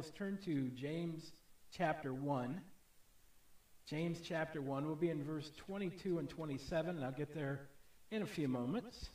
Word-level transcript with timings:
Bibles, 0.00 0.16
turn 0.16 0.38
to 0.46 0.70
James 0.70 1.32
chapter 1.76 2.14
1. 2.14 2.58
James 3.84 4.18
chapter 4.24 4.62
1. 4.62 4.86
We'll 4.86 4.94
be 4.94 5.10
in 5.10 5.22
verse 5.22 5.52
22 5.58 6.18
and 6.18 6.26
27, 6.26 6.96
and 6.96 7.04
I'll 7.04 7.12
get 7.12 7.34
there 7.34 7.68
in 8.10 8.22
a 8.22 8.26
few 8.26 8.48
moments. 8.48 9.10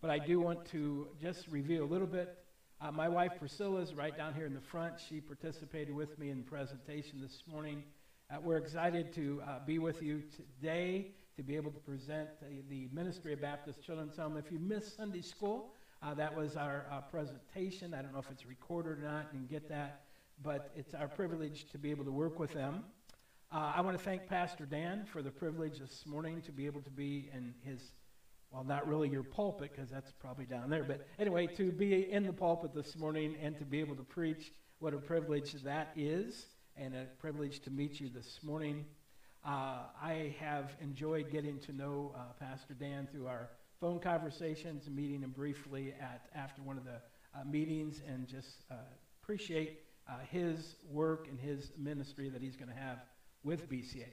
But 0.00 0.08
I 0.08 0.18
do 0.18 0.40
want 0.40 0.64
to 0.70 1.08
just 1.20 1.48
review 1.48 1.84
a 1.84 1.90
little 1.90 2.06
bit. 2.06 2.34
Uh, 2.80 2.92
my 2.92 3.10
wife 3.10 3.32
Priscilla 3.38 3.82
is 3.82 3.92
right 3.92 4.16
down 4.16 4.32
here 4.32 4.46
in 4.46 4.54
the 4.54 4.60
front. 4.60 4.94
She 5.06 5.20
participated 5.20 5.94
with 5.94 6.18
me 6.18 6.30
in 6.30 6.38
the 6.38 6.44
presentation 6.44 7.20
this 7.20 7.42
morning. 7.46 7.84
Uh, 8.30 8.36
we're 8.42 8.56
excited 8.56 9.12
to 9.16 9.42
uh, 9.46 9.58
be 9.66 9.78
with 9.78 10.02
you 10.02 10.22
today 10.34 11.08
to 11.36 11.42
be 11.42 11.56
able 11.56 11.72
to 11.72 11.80
present 11.80 12.30
the, 12.40 12.62
the 12.70 12.88
Ministry 12.90 13.34
of 13.34 13.42
Baptist 13.42 13.82
Children's 13.82 14.16
Home. 14.16 14.38
If 14.38 14.50
you 14.50 14.58
missed 14.58 14.96
Sunday 14.96 15.20
school, 15.20 15.74
uh, 16.04 16.12
that 16.14 16.36
was 16.36 16.56
our 16.56 16.86
uh, 16.92 17.00
presentation. 17.00 17.94
I 17.94 18.02
don't 18.02 18.12
know 18.12 18.18
if 18.18 18.30
it's 18.30 18.44
recorded 18.44 18.98
or 18.98 19.02
not, 19.02 19.32
and 19.32 19.48
get 19.48 19.68
that, 19.70 20.02
but 20.42 20.70
it's 20.76 20.92
our 20.92 21.08
privilege 21.08 21.66
to 21.72 21.78
be 21.78 21.90
able 21.90 22.04
to 22.04 22.12
work 22.12 22.38
with 22.38 22.52
them. 22.52 22.84
Uh, 23.50 23.72
I 23.76 23.80
want 23.80 23.96
to 23.96 24.02
thank 24.02 24.26
Pastor 24.26 24.66
Dan 24.66 25.06
for 25.06 25.22
the 25.22 25.30
privilege 25.30 25.78
this 25.78 26.04
morning 26.06 26.42
to 26.42 26.52
be 26.52 26.66
able 26.66 26.82
to 26.82 26.90
be 26.90 27.30
in 27.32 27.54
his, 27.62 27.80
well, 28.50 28.64
not 28.64 28.86
really 28.86 29.08
your 29.08 29.22
pulpit, 29.22 29.70
because 29.74 29.90
that's 29.90 30.12
probably 30.12 30.44
down 30.44 30.68
there, 30.68 30.84
but 30.84 31.06
anyway, 31.18 31.46
to 31.46 31.72
be 31.72 32.10
in 32.10 32.26
the 32.26 32.32
pulpit 32.32 32.74
this 32.74 32.96
morning 32.96 33.36
and 33.40 33.56
to 33.58 33.64
be 33.64 33.80
able 33.80 33.96
to 33.96 34.02
preach, 34.02 34.52
what 34.80 34.92
a 34.92 34.98
privilege 34.98 35.52
that 35.62 35.92
is, 35.96 36.46
and 36.76 36.94
a 36.94 37.06
privilege 37.18 37.60
to 37.60 37.70
meet 37.70 38.00
you 38.00 38.10
this 38.10 38.40
morning. 38.42 38.84
Uh, 39.46 39.84
I 40.02 40.34
have 40.40 40.74
enjoyed 40.80 41.30
getting 41.30 41.60
to 41.60 41.72
know 41.72 42.14
uh, 42.14 42.32
Pastor 42.38 42.74
Dan 42.74 43.06
through 43.10 43.26
our 43.26 43.50
phone 43.84 44.00
conversations, 44.00 44.88
meeting 44.88 45.20
him 45.20 45.30
briefly 45.30 45.92
at 46.00 46.30
after 46.34 46.62
one 46.62 46.78
of 46.78 46.84
the 46.84 47.02
uh, 47.38 47.44
meetings, 47.44 48.00
and 48.08 48.26
just 48.26 48.62
uh, 48.70 48.76
appreciate 49.22 49.80
uh, 50.08 50.12
his 50.30 50.76
work 50.90 51.28
and 51.28 51.38
his 51.38 51.70
ministry 51.76 52.30
that 52.30 52.40
he's 52.40 52.56
going 52.56 52.70
to 52.70 52.74
have 52.74 53.00
with 53.42 53.68
BCH. 53.68 54.06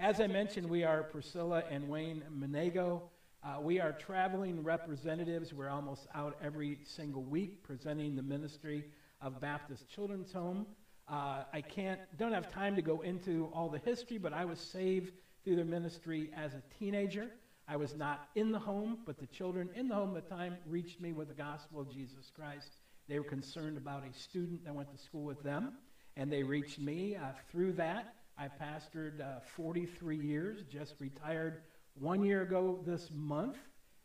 As 0.00 0.20
I 0.20 0.26
mentioned, 0.26 0.68
we 0.68 0.82
are 0.82 1.04
Priscilla 1.04 1.62
and 1.70 1.88
Wayne 1.88 2.24
Menego. 2.36 3.02
Uh, 3.44 3.60
we 3.60 3.78
are 3.78 3.92
traveling 3.92 4.64
representatives. 4.64 5.54
We're 5.54 5.70
almost 5.70 6.08
out 6.12 6.36
every 6.42 6.80
single 6.82 7.22
week 7.22 7.62
presenting 7.62 8.16
the 8.16 8.22
ministry 8.24 8.84
of 9.20 9.40
Baptist 9.40 9.88
Children's 9.88 10.32
Home. 10.32 10.66
Uh, 11.08 11.44
I 11.52 11.60
can't, 11.60 12.00
don't 12.18 12.32
have 12.32 12.50
time 12.50 12.74
to 12.74 12.82
go 12.82 13.02
into 13.02 13.48
all 13.54 13.68
the 13.68 13.78
history, 13.78 14.18
but 14.18 14.32
I 14.32 14.44
was 14.44 14.58
saved 14.58 15.12
through 15.44 15.54
their 15.54 15.64
ministry 15.64 16.32
as 16.36 16.54
a 16.54 16.62
teenager. 16.80 17.30
I 17.70 17.76
was 17.76 17.94
not 17.94 18.30
in 18.34 18.50
the 18.50 18.58
home, 18.58 19.00
but 19.04 19.18
the 19.18 19.26
children 19.26 19.68
in 19.74 19.88
the 19.88 19.94
home 19.94 20.16
at 20.16 20.26
the 20.26 20.34
time 20.34 20.56
reached 20.66 21.02
me 21.02 21.12
with 21.12 21.28
the 21.28 21.34
gospel 21.34 21.80
of 21.80 21.92
Jesus 21.92 22.32
Christ. 22.34 22.70
They 23.08 23.18
were 23.18 23.26
concerned 23.26 23.76
about 23.76 24.04
a 24.08 24.18
student 24.18 24.64
that 24.64 24.74
went 24.74 24.90
to 24.90 24.96
school 24.96 25.24
with 25.24 25.42
them, 25.42 25.74
and 26.16 26.32
they 26.32 26.42
reached 26.42 26.78
me 26.78 27.14
uh, 27.14 27.32
through 27.50 27.72
that. 27.74 28.14
I 28.38 28.48
pastored 28.48 29.20
uh, 29.20 29.40
43 29.54 30.16
years, 30.16 30.62
just 30.72 30.94
retired 30.98 31.60
one 31.94 32.24
year 32.24 32.40
ago 32.40 32.80
this 32.86 33.10
month, 33.12 33.58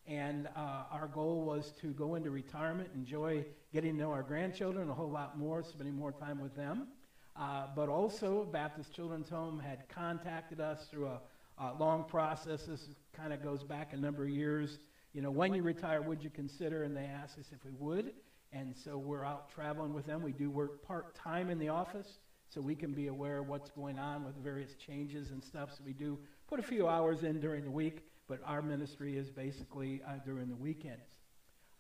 and 0.08 0.50
uh, 0.58 0.84
our 0.92 1.08
goal 1.08 1.46
was 1.46 1.72
to 1.80 1.94
go 1.94 2.16
into 2.16 2.32
retirement, 2.32 2.90
enjoy 2.94 3.46
getting 3.72 3.94
to 3.94 4.02
know 4.02 4.12
our 4.12 4.24
grandchildren 4.24 4.90
a 4.90 4.94
whole 4.94 5.10
lot 5.10 5.38
more, 5.40 5.64
spending 5.64 5.96
more 5.96 6.12
time 6.12 6.42
with 6.42 6.54
them. 6.54 6.88
Uh, 7.36 7.68
but 7.76 7.88
also, 7.88 8.44
Baptist 8.44 8.94
Children's 8.94 9.30
Home 9.30 9.60
had 9.60 9.88
contacted 9.88 10.60
us 10.60 10.88
through 10.92 11.08
a 11.08 11.22
uh, 11.60 11.72
long 11.80 12.04
process. 12.06 12.64
This 12.64 12.90
kind 13.14 13.34
of 13.34 13.44
goes 13.44 13.64
back 13.64 13.94
a 13.94 13.98
number 13.98 14.24
of 14.24 14.30
years. 14.30 14.80
You 15.14 15.22
know, 15.22 15.32
when 15.32 15.54
you 15.54 15.64
retire, 15.64 16.02
would 16.02 16.24
you 16.24 16.30
consider? 16.30 16.84
And 16.84 16.96
they 16.96 17.06
asked 17.06 17.38
us 17.38 17.48
if 17.52 17.64
we 17.64 17.72
would. 17.78 18.14
And 18.52 18.76
so 18.76 18.98
we're 18.98 19.26
out 19.26 19.50
traveling 19.52 19.94
with 19.94 20.06
them. 20.06 20.22
We 20.22 20.32
do 20.32 20.50
work 20.50 20.84
part 20.86 21.16
time 21.16 21.50
in 21.50 21.58
the 21.58 21.70
office 21.70 22.20
so 22.50 22.62
we 22.62 22.76
can 22.76 22.94
be 22.94 23.08
aware 23.08 23.40
of 23.40 23.48
what's 23.48 23.72
going 23.72 23.98
on 23.98 24.24
with 24.24 24.36
various 24.36 24.76
changes 24.76 25.32
and 25.32 25.44
stuff. 25.44 25.72
So 25.72 25.84
we 25.86 25.94
do 25.94 26.20
put 26.48 26.60
a 26.60 26.64
few 26.64 26.88
hours 26.88 27.24
in 27.24 27.40
during 27.40 27.64
the 27.64 27.72
week, 27.72 28.04
but 28.28 28.40
our 28.46 28.62
ministry 28.62 29.18
is 29.18 29.32
basically 29.32 30.02
uh, 30.08 30.14
during 30.24 30.50
the 30.50 30.56
weekends. 30.56 31.10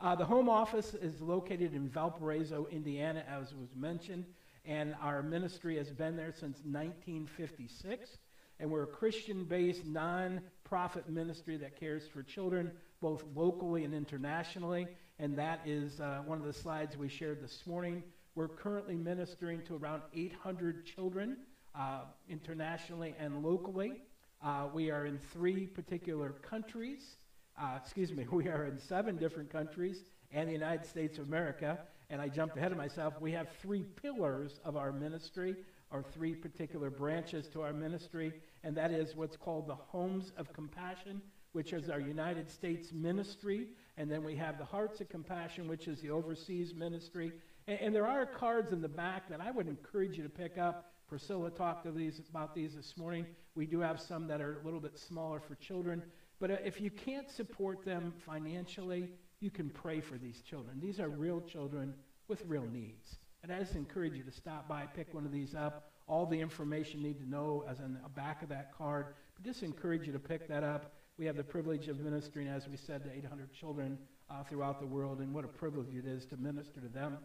Uh, 0.01 0.15
the 0.15 0.25
home 0.25 0.49
office 0.49 0.95
is 0.95 1.21
located 1.21 1.73
in 1.75 1.87
Valparaiso, 1.87 2.67
Indiana, 2.71 3.23
as 3.29 3.53
was 3.53 3.69
mentioned, 3.75 4.25
and 4.65 4.95
our 5.01 5.21
ministry 5.21 5.77
has 5.77 5.91
been 5.91 6.15
there 6.17 6.31
since 6.31 6.57
1956 6.65 8.17
and 8.59 8.69
we're 8.69 8.83
a 8.83 8.87
Christian 8.87 9.43
based, 9.45 9.85
non 9.85 10.41
profit 10.63 11.09
ministry 11.09 11.57
that 11.57 11.79
cares 11.79 12.07
for 12.07 12.23
children 12.23 12.71
both 13.01 13.23
locally 13.35 13.83
and 13.83 13.93
internationally. 13.93 14.87
And 15.19 15.37
that 15.37 15.61
is 15.65 15.99
uh, 15.99 16.21
one 16.25 16.39
of 16.39 16.45
the 16.45 16.53
slides 16.53 16.97
we 16.97 17.09
shared 17.09 17.41
this 17.41 17.63
morning. 17.65 18.01
We're 18.35 18.47
currently 18.47 18.95
ministering 18.95 19.61
to 19.63 19.75
around 19.75 20.01
800 20.15 20.85
children 20.85 21.37
uh, 21.75 22.01
internationally 22.29 23.13
and 23.19 23.43
locally. 23.43 24.01
Uh, 24.43 24.67
we 24.73 24.89
are 24.89 25.05
in 25.05 25.19
three 25.31 25.67
particular 25.67 26.29
countries. 26.29 27.17
Uh, 27.61 27.77
excuse 27.81 28.11
me, 28.11 28.25
we 28.31 28.47
are 28.47 28.65
in 28.65 28.79
seven 28.79 29.17
different 29.17 29.51
countries 29.51 30.03
and 30.31 30.49
the 30.49 30.53
United 30.53 30.85
States 30.85 31.17
of 31.19 31.27
America. 31.27 31.79
And 32.09 32.21
I 32.21 32.27
jumped 32.27 32.57
ahead 32.57 32.71
of 32.71 32.77
myself. 32.77 33.13
We 33.21 33.31
have 33.33 33.47
three 33.61 33.83
pillars 34.01 34.59
of 34.65 34.75
our 34.75 34.91
ministry 34.91 35.55
are 35.93 36.03
three 36.03 36.33
particular 36.33 36.89
branches 36.89 37.47
to 37.49 37.61
our 37.61 37.71
ministry, 37.71 38.33
and 38.63 38.75
that 38.75 38.91
is 38.91 39.15
what's 39.15 39.37
called 39.37 39.67
the 39.67 39.75
Homes 39.75 40.33
of 40.37 40.51
Compassion, 40.51 41.21
which 41.51 41.71
is 41.71 41.87
our 41.89 41.99
United 41.99 42.49
States 42.49 42.91
ministry, 42.91 43.67
and 43.97 44.09
then 44.11 44.23
we 44.23 44.35
have 44.35 44.57
the 44.57 44.65
Hearts 44.65 44.99
of 45.01 45.09
Compassion, 45.09 45.67
which 45.67 45.87
is 45.87 46.01
the 46.01 46.09
overseas 46.09 46.73
ministry. 46.73 47.31
And, 47.67 47.79
and 47.79 47.95
there 47.95 48.07
are 48.07 48.25
cards 48.25 48.73
in 48.73 48.81
the 48.81 48.89
back 48.89 49.29
that 49.29 49.39
I 49.39 49.51
would 49.51 49.67
encourage 49.67 50.17
you 50.17 50.23
to 50.23 50.29
pick 50.29 50.57
up. 50.57 50.91
Priscilla 51.07 51.51
talked 51.51 51.85
these, 51.95 52.19
about 52.27 52.55
these 52.55 52.75
this 52.75 52.97
morning. 52.97 53.27
We 53.53 53.67
do 53.67 53.79
have 53.79 54.01
some 54.01 54.27
that 54.27 54.41
are 54.41 54.59
a 54.61 54.65
little 54.65 54.79
bit 54.79 54.97
smaller 54.97 55.39
for 55.39 55.53
children. 55.55 56.01
But 56.39 56.49
uh, 56.49 56.57
if 56.65 56.81
you 56.81 56.89
can't 56.89 57.29
support 57.29 57.85
them 57.85 58.13
financially, 58.25 59.09
you 59.39 59.51
can 59.51 59.69
pray 59.69 60.01
for 60.01 60.17
these 60.17 60.41
children. 60.41 60.79
These 60.81 60.99
are 60.99 61.07
real 61.07 61.39
children 61.41 61.93
with 62.27 62.43
real 62.47 62.65
needs. 62.65 63.17
And 63.43 63.51
I 63.51 63.59
just 63.59 63.75
encourage 63.75 64.15
you 64.15 64.23
to 64.23 64.31
stop 64.31 64.69
by, 64.69 64.85
pick 64.85 65.13
one 65.13 65.25
of 65.25 65.31
these 65.31 65.53
up. 65.53 65.91
All 66.07 66.25
the 66.25 66.39
information 66.39 67.01
you 67.01 67.07
need 67.07 67.19
to 67.19 67.29
know 67.29 67.65
is 67.69 67.79
on 67.81 67.99
the 68.01 68.09
back 68.09 68.41
of 68.41 68.47
that 68.49 68.71
card. 68.77 69.07
But 69.35 69.43
just 69.43 69.63
encourage 69.63 70.07
you 70.07 70.13
to 70.13 70.19
pick 70.19 70.47
that 70.47 70.63
up. 70.63 70.93
We 71.17 71.25
have 71.25 71.35
the 71.35 71.43
privilege 71.43 71.89
of 71.89 71.99
ministering, 71.99 72.47
as 72.47 72.69
we 72.69 72.77
said, 72.77 73.03
to 73.03 73.11
800 73.13 73.53
children 73.53 73.97
uh, 74.29 74.43
throughout 74.43 74.79
the 74.79 74.87
world, 74.87 75.19
and 75.19 75.33
what 75.33 75.43
a 75.43 75.49
privilege 75.49 75.93
it 75.93 76.05
is 76.05 76.25
to 76.27 76.37
minister 76.37 76.79
to 76.79 76.87
them. 76.87 77.17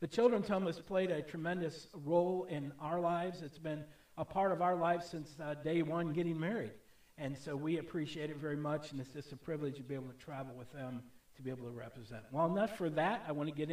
The 0.00 0.08
Children's 0.08 0.48
Home 0.48 0.66
has 0.66 0.80
played 0.80 1.12
a 1.12 1.22
tremendous 1.22 1.86
role 2.04 2.46
in 2.50 2.72
our 2.80 2.98
lives. 2.98 3.40
It's 3.42 3.58
been 3.58 3.84
a 4.18 4.24
part 4.24 4.50
of 4.50 4.60
our 4.60 4.74
lives 4.74 5.06
since 5.06 5.36
uh, 5.40 5.54
day 5.54 5.82
one 5.82 6.12
getting 6.12 6.38
married. 6.38 6.72
And 7.18 7.38
so 7.38 7.54
we 7.54 7.78
appreciate 7.78 8.30
it 8.30 8.36
very 8.38 8.56
much, 8.56 8.90
and 8.90 9.00
it's 9.00 9.12
just 9.12 9.32
a 9.32 9.36
privilege 9.36 9.76
to 9.76 9.82
be 9.84 9.94
able 9.94 10.08
to 10.08 10.18
travel 10.18 10.54
with 10.56 10.72
them 10.72 11.02
to 11.36 11.42
be 11.42 11.50
able 11.50 11.64
to 11.64 11.70
represent. 11.70 12.22
Well, 12.30 12.46
enough 12.46 12.76
for 12.76 12.90
that. 12.90 13.24
I 13.26 13.32
want 13.32 13.48
to 13.48 13.54
get 13.54 13.70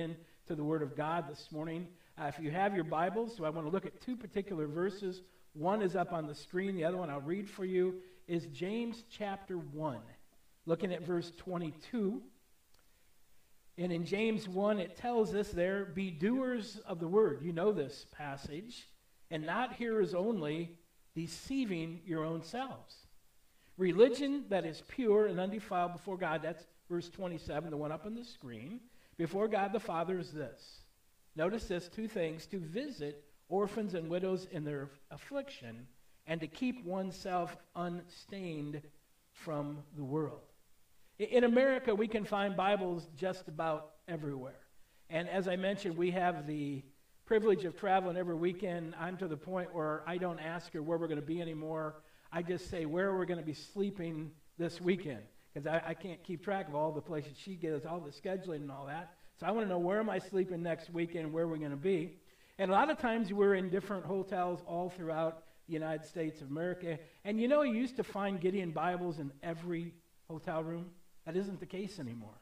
into 0.49 0.55
the 0.55 0.67
Word 0.67 0.81
of 0.81 0.95
God 0.95 1.29
this 1.29 1.51
morning. 1.51 1.87
Uh, 2.19 2.23
if 2.23 2.39
you 2.39 2.49
have 2.49 2.73
your 2.73 2.83
Bibles, 2.83 3.37
so 3.37 3.45
I 3.45 3.51
want 3.51 3.67
to 3.67 3.71
look 3.71 3.85
at 3.85 4.01
two 4.01 4.15
particular 4.15 4.65
verses. 4.65 5.21
One 5.53 5.83
is 5.83 5.95
up 5.95 6.11
on 6.11 6.25
the 6.25 6.33
screen, 6.33 6.75
the 6.75 6.85
other 6.85 6.97
one 6.97 7.11
I'll 7.11 7.21
read 7.21 7.47
for 7.47 7.65
you 7.65 7.97
is 8.27 8.47
James 8.47 9.03
chapter 9.15 9.59
1, 9.59 9.99
looking 10.65 10.91
at 10.91 11.03
verse 11.03 11.31
22. 11.37 12.19
And 13.77 13.91
in 13.91 14.05
James 14.05 14.49
1, 14.49 14.79
it 14.79 14.97
tells 14.97 15.35
us 15.35 15.49
there, 15.49 15.85
be 15.85 16.09
doers 16.09 16.79
of 16.87 16.99
the 16.99 17.07
word. 17.07 17.41
You 17.43 17.53
know 17.53 17.71
this 17.71 18.07
passage. 18.11 18.87
And 19.29 19.45
not 19.45 19.73
hearers 19.73 20.15
only, 20.15 20.71
deceiving 21.13 22.01
your 22.07 22.25
own 22.25 22.41
selves. 22.41 22.95
Religion 23.77 24.45
that 24.49 24.65
is 24.65 24.81
pure 24.87 25.27
and 25.27 25.39
undefiled 25.39 25.93
before 25.93 26.17
God, 26.17 26.41
that's 26.41 26.65
verse 26.89 27.07
27, 27.07 27.69
the 27.69 27.77
one 27.77 27.91
up 27.91 28.07
on 28.07 28.15
the 28.15 28.25
screen, 28.25 28.79
before 29.19 29.49
God 29.49 29.73
the 29.73 29.79
Father 29.81 30.17
is 30.17 30.31
this. 30.31 30.79
Notice 31.35 31.65
this 31.65 31.89
two 31.89 32.07
things 32.07 32.45
to 32.47 32.57
visit 32.57 33.25
orphans 33.49 33.93
and 33.93 34.09
widows 34.09 34.47
in 34.49 34.63
their 34.63 34.89
affliction 35.11 35.85
and 36.25 36.39
to 36.39 36.47
keep 36.47 36.85
oneself 36.85 37.57
unstained 37.75 38.81
from 39.33 39.79
the 39.97 40.03
world. 40.03 40.39
In 41.19 41.43
America, 41.43 41.93
we 41.93 42.07
can 42.07 42.23
find 42.23 42.55
Bibles 42.55 43.09
just 43.17 43.49
about 43.49 43.91
everywhere. 44.07 44.61
And 45.09 45.27
as 45.27 45.49
I 45.49 45.57
mentioned, 45.57 45.97
we 45.97 46.11
have 46.11 46.47
the 46.47 46.81
privilege 47.25 47.65
of 47.65 47.75
traveling 47.75 48.15
every 48.15 48.35
weekend. 48.35 48.95
I'm 48.97 49.17
to 49.17 49.27
the 49.27 49.35
point 49.35 49.75
where 49.75 50.01
I 50.07 50.17
don't 50.17 50.39
ask 50.39 50.71
her 50.71 50.81
where 50.81 50.97
we're 50.97 51.07
going 51.07 51.19
to 51.19 51.25
be 51.25 51.41
anymore. 51.41 51.95
I 52.31 52.41
just 52.41 52.69
say 52.69 52.85
where 52.85 53.13
we're 53.13 53.25
going 53.25 53.39
to 53.39 53.45
be 53.45 53.53
sleeping 53.53 54.31
this 54.57 54.79
weekend 54.79 55.23
because 55.53 55.67
I, 55.67 55.81
I, 55.87 55.93
can't 55.93 56.23
keep 56.23 56.43
track 56.43 56.67
of 56.67 56.75
all 56.75 56.91
the 56.91 57.01
places 57.01 57.31
she 57.37 57.55
gives, 57.55 57.85
all 57.85 57.99
the 57.99 58.11
scheduling 58.11 58.61
and 58.61 58.71
all 58.71 58.85
that. 58.85 59.13
So 59.39 59.47
I 59.47 59.51
want 59.51 59.65
to 59.65 59.69
know 59.69 59.79
where 59.79 59.99
am 59.99 60.09
I 60.09 60.19
sleeping 60.19 60.61
next 60.61 60.89
weekend, 60.91 61.31
where 61.31 61.47
we're 61.47 61.57
going 61.57 61.71
to 61.71 61.77
be. 61.77 62.17
And 62.57 62.69
a 62.69 62.73
lot 62.73 62.89
of 62.89 62.97
times 62.97 63.31
we're 63.31 63.55
in 63.55 63.69
different 63.69 64.05
hotels 64.05 64.59
all 64.67 64.89
throughout 64.89 65.43
the 65.67 65.73
United 65.73 66.05
States 66.05 66.41
of 66.41 66.49
America. 66.49 66.99
And 67.23 67.39
you 67.39 67.47
know, 67.47 67.61
you 67.61 67.73
used 67.73 67.95
to 67.97 68.03
find 68.03 68.41
Gideon 68.41 68.71
Bibles 68.71 69.19
in 69.19 69.31
every 69.41 69.93
hotel 70.29 70.63
room. 70.63 70.87
That 71.25 71.37
isn't 71.37 71.59
the 71.59 71.65
case 71.65 71.99
anymore. 71.99 72.39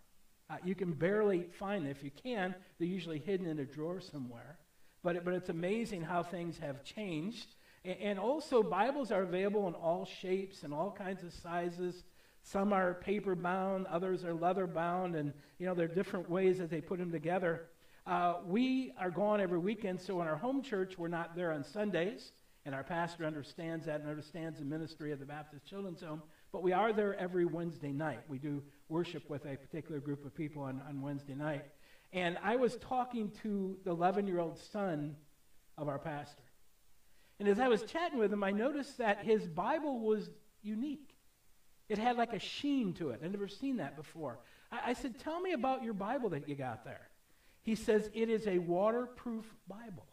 Uh, 0.49 0.55
you 0.63 0.75
can 0.75 0.93
barely 0.93 1.43
find 1.59 1.83
them. 1.83 1.91
If 1.91 2.03
you 2.03 2.11
can, 2.11 2.55
they're 2.79 2.87
usually 2.87 3.19
hidden 3.19 3.47
in 3.47 3.59
a 3.59 3.65
drawer 3.65 3.99
somewhere. 3.99 4.57
But, 5.03 5.17
it, 5.17 5.25
but 5.25 5.33
it's 5.33 5.49
amazing 5.49 6.01
how 6.01 6.23
things 6.23 6.57
have 6.59 6.83
changed. 6.83 7.47
And, 7.83 7.97
and 8.01 8.19
also, 8.19 8.63
Bibles 8.63 9.11
are 9.11 9.21
available 9.21 9.67
in 9.67 9.73
all 9.73 10.05
shapes 10.05 10.63
and 10.63 10.73
all 10.73 10.91
kinds 10.91 11.23
of 11.23 11.33
sizes. 11.33 12.03
Some 12.51 12.71
are 12.71 12.93
paper 12.93 13.35
bound, 13.35 13.87
others 13.87 14.23
are 14.23 14.33
leather 14.33 14.67
bound, 14.67 15.15
and 15.15 15.33
you 15.59 15.65
know 15.65 15.73
there 15.73 15.83
are 15.85 15.93
different 15.93 16.29
ways 16.29 16.59
that 16.59 16.69
they 16.69 16.79
put 16.79 16.97
them 16.97 17.11
together. 17.11 17.65
Uh, 18.05 18.35
we 18.45 18.93
are 18.97 19.11
gone 19.11 19.41
every 19.41 19.59
weekend, 19.59 19.99
so 19.99 20.21
in 20.21 20.27
our 20.27 20.37
home 20.37 20.61
church, 20.61 20.97
we're 20.97 21.09
not 21.09 21.35
there 21.35 21.51
on 21.51 21.61
Sundays, 21.61 22.31
and 22.65 22.73
our 22.73 22.85
pastor 22.85 23.25
understands 23.25 23.85
that 23.87 23.99
and 23.99 24.09
understands 24.09 24.59
the 24.59 24.65
ministry 24.65 25.11
of 25.11 25.19
the 25.19 25.25
Baptist 25.25 25.65
Children's 25.65 26.01
Home. 26.01 26.21
But 26.53 26.63
we 26.63 26.71
are 26.71 26.93
there 26.93 27.15
every 27.15 27.43
Wednesday 27.43 27.91
night. 27.91 28.21
We 28.29 28.39
do 28.39 28.63
worship 28.87 29.29
with 29.29 29.45
a 29.45 29.57
particular 29.57 29.99
group 29.99 30.23
of 30.25 30.33
people 30.33 30.63
on, 30.63 30.81
on 30.87 31.01
Wednesday 31.01 31.35
night. 31.35 31.65
And 32.13 32.37
I 32.41 32.55
was 32.55 32.77
talking 32.77 33.29
to 33.43 33.75
the 33.83 33.91
11 33.91 34.25
year 34.25 34.39
old 34.39 34.57
son 34.57 35.17
of 35.77 35.89
our 35.89 35.99
pastor. 35.99 36.43
And 37.41 37.49
as 37.49 37.59
I 37.59 37.67
was 37.67 37.83
chatting 37.83 38.17
with 38.17 38.31
him, 38.31 38.41
I 38.41 38.51
noticed 38.51 38.99
that 38.99 39.25
his 39.25 39.45
Bible 39.45 39.99
was 39.99 40.29
unique. 40.63 41.16
It 41.89 41.97
had 41.97 42.17
like 42.17 42.33
a 42.33 42.39
sheen 42.39 42.93
to 42.95 43.09
it. 43.09 43.21
I'd 43.23 43.31
never 43.31 43.47
seen 43.47 43.77
that 43.77 43.95
before. 43.95 44.39
I, 44.71 44.91
I 44.91 44.93
said, 44.93 45.19
Tell 45.19 45.39
me 45.39 45.53
about 45.53 45.83
your 45.83 45.93
Bible 45.93 46.29
that 46.29 46.47
you 46.47 46.55
got 46.55 46.83
there. 46.83 47.07
He 47.63 47.75
says, 47.75 48.09
It 48.13 48.29
is 48.29 48.47
a 48.47 48.59
waterproof 48.59 49.45
Bible. 49.67 50.05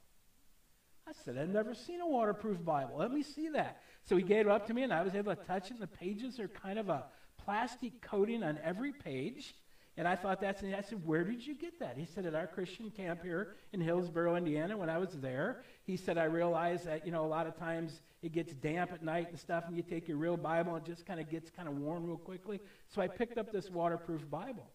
I 1.06 1.12
said, 1.25 1.37
I've 1.37 1.50
never 1.50 1.75
seen 1.75 2.00
a 2.00 2.06
waterproof 2.06 2.64
Bible. 2.64 2.96
Let 2.96 3.12
me 3.12 3.22
see 3.22 3.48
that. 3.50 3.82
So 4.04 4.16
he 4.16 4.22
gave 4.22 4.46
it 4.46 4.52
up 4.52 4.66
to 4.68 4.75
me, 4.75 4.82
and 4.82 4.92
I 4.92 5.02
was 5.02 5.14
able 5.14 5.34
to 5.34 5.44
touch 5.44 5.66
it. 5.66 5.72
And 5.72 5.80
The 5.80 5.87
pages 5.87 6.40
are 6.40 6.48
kind 6.48 6.78
of 6.78 6.88
a 6.88 7.04
plastic 7.44 8.00
coating 8.00 8.42
on 8.42 8.58
every 8.64 8.92
page. 8.92 9.54
And 9.96 10.08
I 10.08 10.16
thought 10.16 10.40
that's, 10.40 10.62
and 10.62 10.75
I 10.75 10.80
said, 10.80 11.06
where 11.06 11.22
did 11.22 11.46
you 11.46 11.54
get 11.54 11.78
that? 11.78 11.96
He 11.96 12.04
said, 12.04 12.26
at 12.26 12.34
our 12.34 12.48
Christian 12.48 12.90
camp 12.90 13.22
here 13.22 13.54
in 13.72 13.80
Hillsboro, 13.80 14.34
Indiana, 14.34 14.76
when 14.76 14.90
I 14.90 14.98
was 14.98 15.10
there. 15.20 15.62
He 15.84 15.96
said, 15.96 16.18
I 16.18 16.25
realized 16.25 16.87
that, 16.87 17.06
you 17.06 17.12
know, 17.12 17.25
a 17.25 17.28
lot 17.28 17.46
of 17.46 17.56
times 17.56 18.00
it 18.24 18.32
gets 18.32 18.54
damp 18.54 18.90
at 18.90 19.04
night 19.04 19.28
and 19.28 19.38
stuff, 19.38 19.64
and 19.68 19.76
you 19.76 19.82
take 19.82 20.08
your 20.08 20.16
real 20.16 20.38
Bible 20.38 20.74
and 20.74 20.86
it 20.86 20.90
just 20.90 21.04
kind 21.04 21.20
of 21.20 21.28
gets 21.28 21.50
kind 21.50 21.68
of 21.68 21.76
worn 21.76 22.06
real 22.06 22.16
quickly. 22.16 22.58
So 22.88 23.02
I 23.02 23.06
picked 23.06 23.36
up 23.36 23.52
this 23.52 23.70
waterproof 23.70 24.28
Bible. 24.30 24.66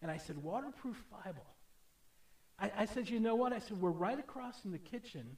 And 0.00 0.12
I 0.12 0.16
said, 0.16 0.40
waterproof 0.40 1.02
Bible. 1.10 1.44
I, 2.56 2.70
I 2.78 2.84
said, 2.84 3.10
you 3.10 3.18
know 3.18 3.34
what? 3.34 3.52
I 3.52 3.58
said, 3.58 3.80
we're 3.80 3.90
right 3.90 4.18
across 4.18 4.60
from 4.60 4.70
the 4.70 4.78
kitchen 4.78 5.36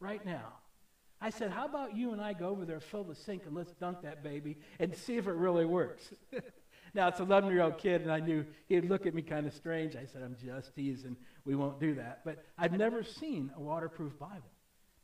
right 0.00 0.26
now. 0.26 0.54
I 1.20 1.30
said, 1.30 1.52
how 1.52 1.66
about 1.66 1.96
you 1.96 2.12
and 2.12 2.20
I 2.20 2.32
go 2.32 2.48
over 2.48 2.64
there, 2.64 2.80
fill 2.80 3.04
the 3.04 3.14
sink, 3.14 3.44
and 3.46 3.54
let's 3.54 3.70
dunk 3.74 4.02
that 4.02 4.24
baby 4.24 4.58
and 4.80 4.92
see 4.92 5.18
if 5.18 5.28
it 5.28 5.34
really 5.34 5.64
works. 5.64 6.12
now, 6.94 7.06
it's 7.06 7.20
an 7.20 7.26
11 7.26 7.52
year 7.52 7.62
old 7.62 7.78
kid, 7.78 8.02
and 8.02 8.10
I 8.10 8.18
knew 8.18 8.44
he'd 8.68 8.86
look 8.86 9.06
at 9.06 9.14
me 9.14 9.22
kind 9.22 9.46
of 9.46 9.54
strange. 9.54 9.94
I 9.94 10.04
said, 10.04 10.22
I'm 10.24 10.34
just 10.44 10.74
teasing. 10.74 11.16
We 11.44 11.54
won't 11.54 11.78
do 11.78 11.94
that. 11.94 12.22
But 12.24 12.44
I've 12.58 12.72
never 12.72 13.04
seen 13.04 13.52
a 13.56 13.60
waterproof 13.60 14.18
Bible. 14.18 14.50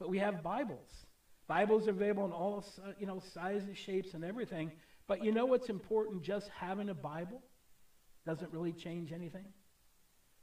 But 0.00 0.08
we 0.08 0.18
have 0.18 0.42
Bibles. 0.42 1.06
Bibles 1.48 1.88
are 1.88 1.90
available 1.90 2.24
in 2.26 2.32
all 2.32 2.64
you 2.98 3.06
know, 3.06 3.20
sizes, 3.34 3.76
shapes, 3.76 4.14
and 4.14 4.24
everything. 4.24 4.70
But 5.06 5.24
you 5.24 5.32
know 5.32 5.46
what's 5.46 5.68
important? 5.68 6.22
Just 6.22 6.48
having 6.50 6.90
a 6.90 6.94
Bible 6.94 7.40
doesn't 8.26 8.52
really 8.52 8.72
change 8.72 9.12
anything. 9.12 9.46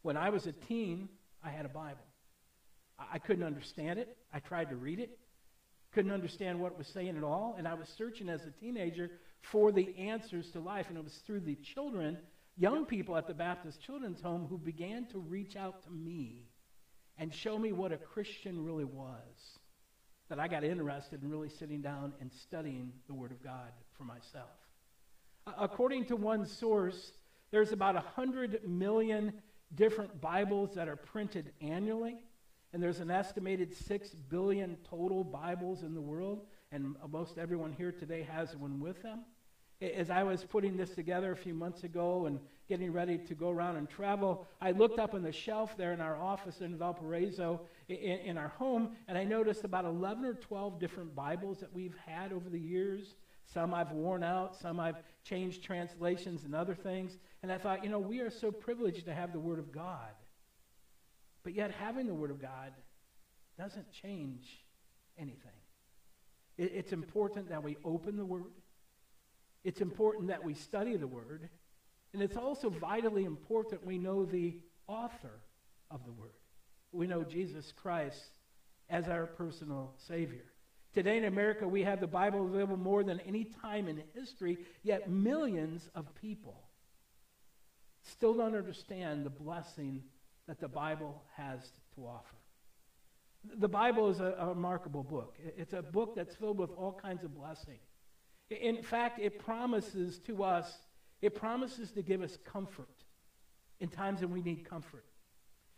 When 0.02 0.18
I 0.18 0.30
was 0.30 0.48
a 0.48 0.52
teen, 0.52 1.08
I 1.44 1.50
had 1.50 1.66
a 1.66 1.70
Bible. 1.70 2.04
I, 2.98 3.20
couldn't 3.20 3.44
understand 3.44 4.00
it. 4.00 4.18
I 4.34 4.40
tried 4.40 4.70
to 4.70 4.76
read 4.76 5.00
it 5.00 5.18
couldn't 5.96 6.12
understand 6.12 6.60
what 6.60 6.74
it 6.74 6.78
was 6.78 6.88
saying 6.88 7.16
at 7.16 7.24
all. 7.24 7.56
And 7.58 7.66
I 7.66 7.74
was 7.74 7.88
searching 7.88 8.28
as 8.28 8.46
a 8.46 8.52
teenager 8.52 9.10
for 9.42 9.72
the 9.72 9.98
answers 9.98 10.52
to 10.52 10.60
life. 10.60 10.88
And 10.90 10.98
it 10.98 11.04
was 11.04 11.16
through 11.26 11.40
the 11.40 11.56
children, 11.56 12.18
young 12.58 12.86
people 12.86 13.16
at 13.16 13.28
the 13.28 13.34
Baptist 13.34 13.82
Children's 13.82 14.22
Home, 14.22 14.46
who 14.48 14.58
began 14.58 15.06
to 15.08 15.20
reach 15.20 15.56
out 15.56 15.84
to 15.84 15.90
me 15.90 16.50
and 17.18 17.34
show 17.34 17.58
me 17.58 17.72
what 17.72 17.94
a 17.94 17.98
Christian 17.98 18.64
really 18.66 18.84
was. 18.84 19.55
That 20.30 20.40
I 20.40 20.48
got 20.48 20.64
interested 20.64 21.22
in 21.22 21.30
really 21.30 21.50
sitting 21.50 21.82
down 21.82 22.14
and 22.20 22.32
studying 22.32 22.92
the 23.08 23.14
Word 23.14 23.32
of 23.32 23.44
God 23.44 23.72
for 23.96 24.04
myself. 24.04 24.50
According 25.60 26.06
to 26.06 26.16
one 26.16 26.48
source, 26.48 27.12
there's 27.52 27.72
about 27.72 27.94
100 27.94 28.68
million 28.68 29.34
different 29.76 30.20
Bibles 30.20 30.74
that 30.76 30.88
are 30.88 30.96
printed 30.96 31.52
annually. 31.62 32.18
And 32.74 32.82
there's 32.82 33.00
an 33.00 33.12
estimated 33.12 33.74
6 33.74 34.10
billion 34.30 34.78
total 34.90 35.24
Bibles 35.24 35.84
in 35.84 35.94
the 35.94 36.02
world, 36.02 36.46
and 36.72 36.96
most 37.10 37.38
everyone 37.38 37.72
here 37.72 37.92
today 37.92 38.24
has 38.24 38.56
one 38.56 38.82
with 38.82 39.02
them. 39.02 39.26
As 39.82 40.10
I 40.10 40.24
was 40.24 40.44
putting 40.44 40.76
this 40.76 40.90
together 40.90 41.32
a 41.32 41.38
few 41.38 41.54
months 41.54 41.84
ago 41.84 42.26
and 42.26 42.40
getting 42.68 42.92
ready 42.92 43.18
to 43.18 43.36
go 43.36 43.50
around 43.50 43.76
and 43.76 43.90
travel, 43.90 44.48
I 44.60 44.72
looked 44.72 45.00
up 45.00 45.14
on 45.14 45.22
the 45.22 45.32
shelf 45.32 45.78
there 45.78 45.94
in 45.94 46.02
our 46.02 46.20
office 46.20 46.62
in 46.62 46.78
Valparaiso 46.78 47.62
in, 47.88 47.98
in 47.98 48.38
our 48.38 48.48
home, 48.48 48.96
and 49.08 49.18
I 49.18 49.24
noticed 49.24 49.64
about 49.64 49.86
11 49.86 50.26
or 50.26 50.34
12 50.34 50.80
different 50.80 51.16
Bibles 51.16 51.60
that 51.60 51.74
we've 51.74 51.96
had 52.06 52.34
over 52.34 52.50
the 52.50 52.60
years. 52.60 53.16
Some 53.54 53.74
I've 53.74 53.92
worn 53.92 54.24
out, 54.24 54.56
some 54.56 54.80
I've 54.80 54.98
changed 55.24 55.64
translations 55.64 56.44
and 56.44 56.56
other 56.56 56.74
things. 56.74 57.18
And 57.44 57.52
I 57.52 57.58
thought, 57.58 57.84
you 57.84 57.90
know, 57.90 58.00
we 58.00 58.20
are 58.22 58.32
so 58.32 58.52
privileged 58.52 59.06
to 59.06 59.14
have 59.14 59.32
the 59.32 59.40
Word 59.40 59.60
of 59.60 59.72
God. 59.72 60.14
But 61.44 61.54
yet, 61.54 61.72
having 61.72 62.08
the 62.08 62.14
Word 62.14 62.32
of 62.32 62.42
God 62.42 62.74
doesn't 63.58 63.92
change 63.92 64.66
anything. 65.18 65.52
It, 66.58 66.72
it's 66.74 66.92
important 66.92 67.50
that 67.50 67.64
we 67.64 67.78
open 67.86 68.18
the 68.18 68.26
Word, 68.26 68.46
it's 69.64 69.82
important 69.82 70.28
that 70.30 70.44
we 70.44 70.54
study 70.54 70.96
the 70.96 71.08
Word, 71.08 71.50
and 72.16 72.24
it's 72.24 72.38
also 72.38 72.70
vitally 72.70 73.26
important 73.26 73.86
we 73.86 73.98
know 73.98 74.24
the 74.24 74.56
author 74.88 75.42
of 75.92 76.06
the 76.06 76.14
Word. 76.14 76.32
We 76.94 77.08
know 77.08 77.26
Jesus 77.26 77.74
Christ 77.74 78.24
as 78.90 79.10
our 79.10 79.26
personal 79.26 79.94
Savior. 80.08 80.46
Today 80.94 81.18
in 81.18 81.26
America, 81.26 81.68
we 81.68 81.84
have 81.84 82.00
the 82.00 82.08
Bible 82.08 82.46
available 82.46 82.78
more 82.78 83.04
than 83.04 83.20
any 83.28 83.44
time 83.44 83.90
in 83.90 84.02
history, 84.14 84.60
yet 84.82 85.10
millions 85.10 85.90
of 85.94 86.16
people 86.16 86.64
still 88.02 88.34
don't 88.34 88.56
understand 88.56 89.26
the 89.26 89.30
blessing 89.30 90.02
that 90.48 90.62
the 90.62 90.70
Bible 90.70 91.22
has 91.36 91.60
to 91.96 92.08
offer. 92.08 92.38
The 93.60 93.68
Bible 93.68 94.10
is 94.10 94.22
a, 94.22 94.38
a, 94.40 94.48
remarkable 94.48 95.04
book. 95.04 95.36
It's 95.58 95.74
a 95.74 95.82
book 95.82 96.16
that's 96.16 96.34
filled 96.34 96.60
with 96.60 96.72
all 96.78 96.94
kinds 96.94 97.26
of 97.26 97.36
blessing. 97.36 97.80
In 98.50 98.82
fact, 98.84 99.20
it 99.20 99.38
promises 99.38 100.18
to 100.20 100.46
us, 100.46 100.78
it 101.22 101.36
promises 101.36 101.92
to 101.92 102.02
give 102.02 102.22
us 102.22 102.38
comfort 102.46 102.90
in 103.80 103.90
times 103.90 104.22
when 104.22 104.32
we 104.32 104.42
need 104.42 104.68
comfort. 104.70 105.06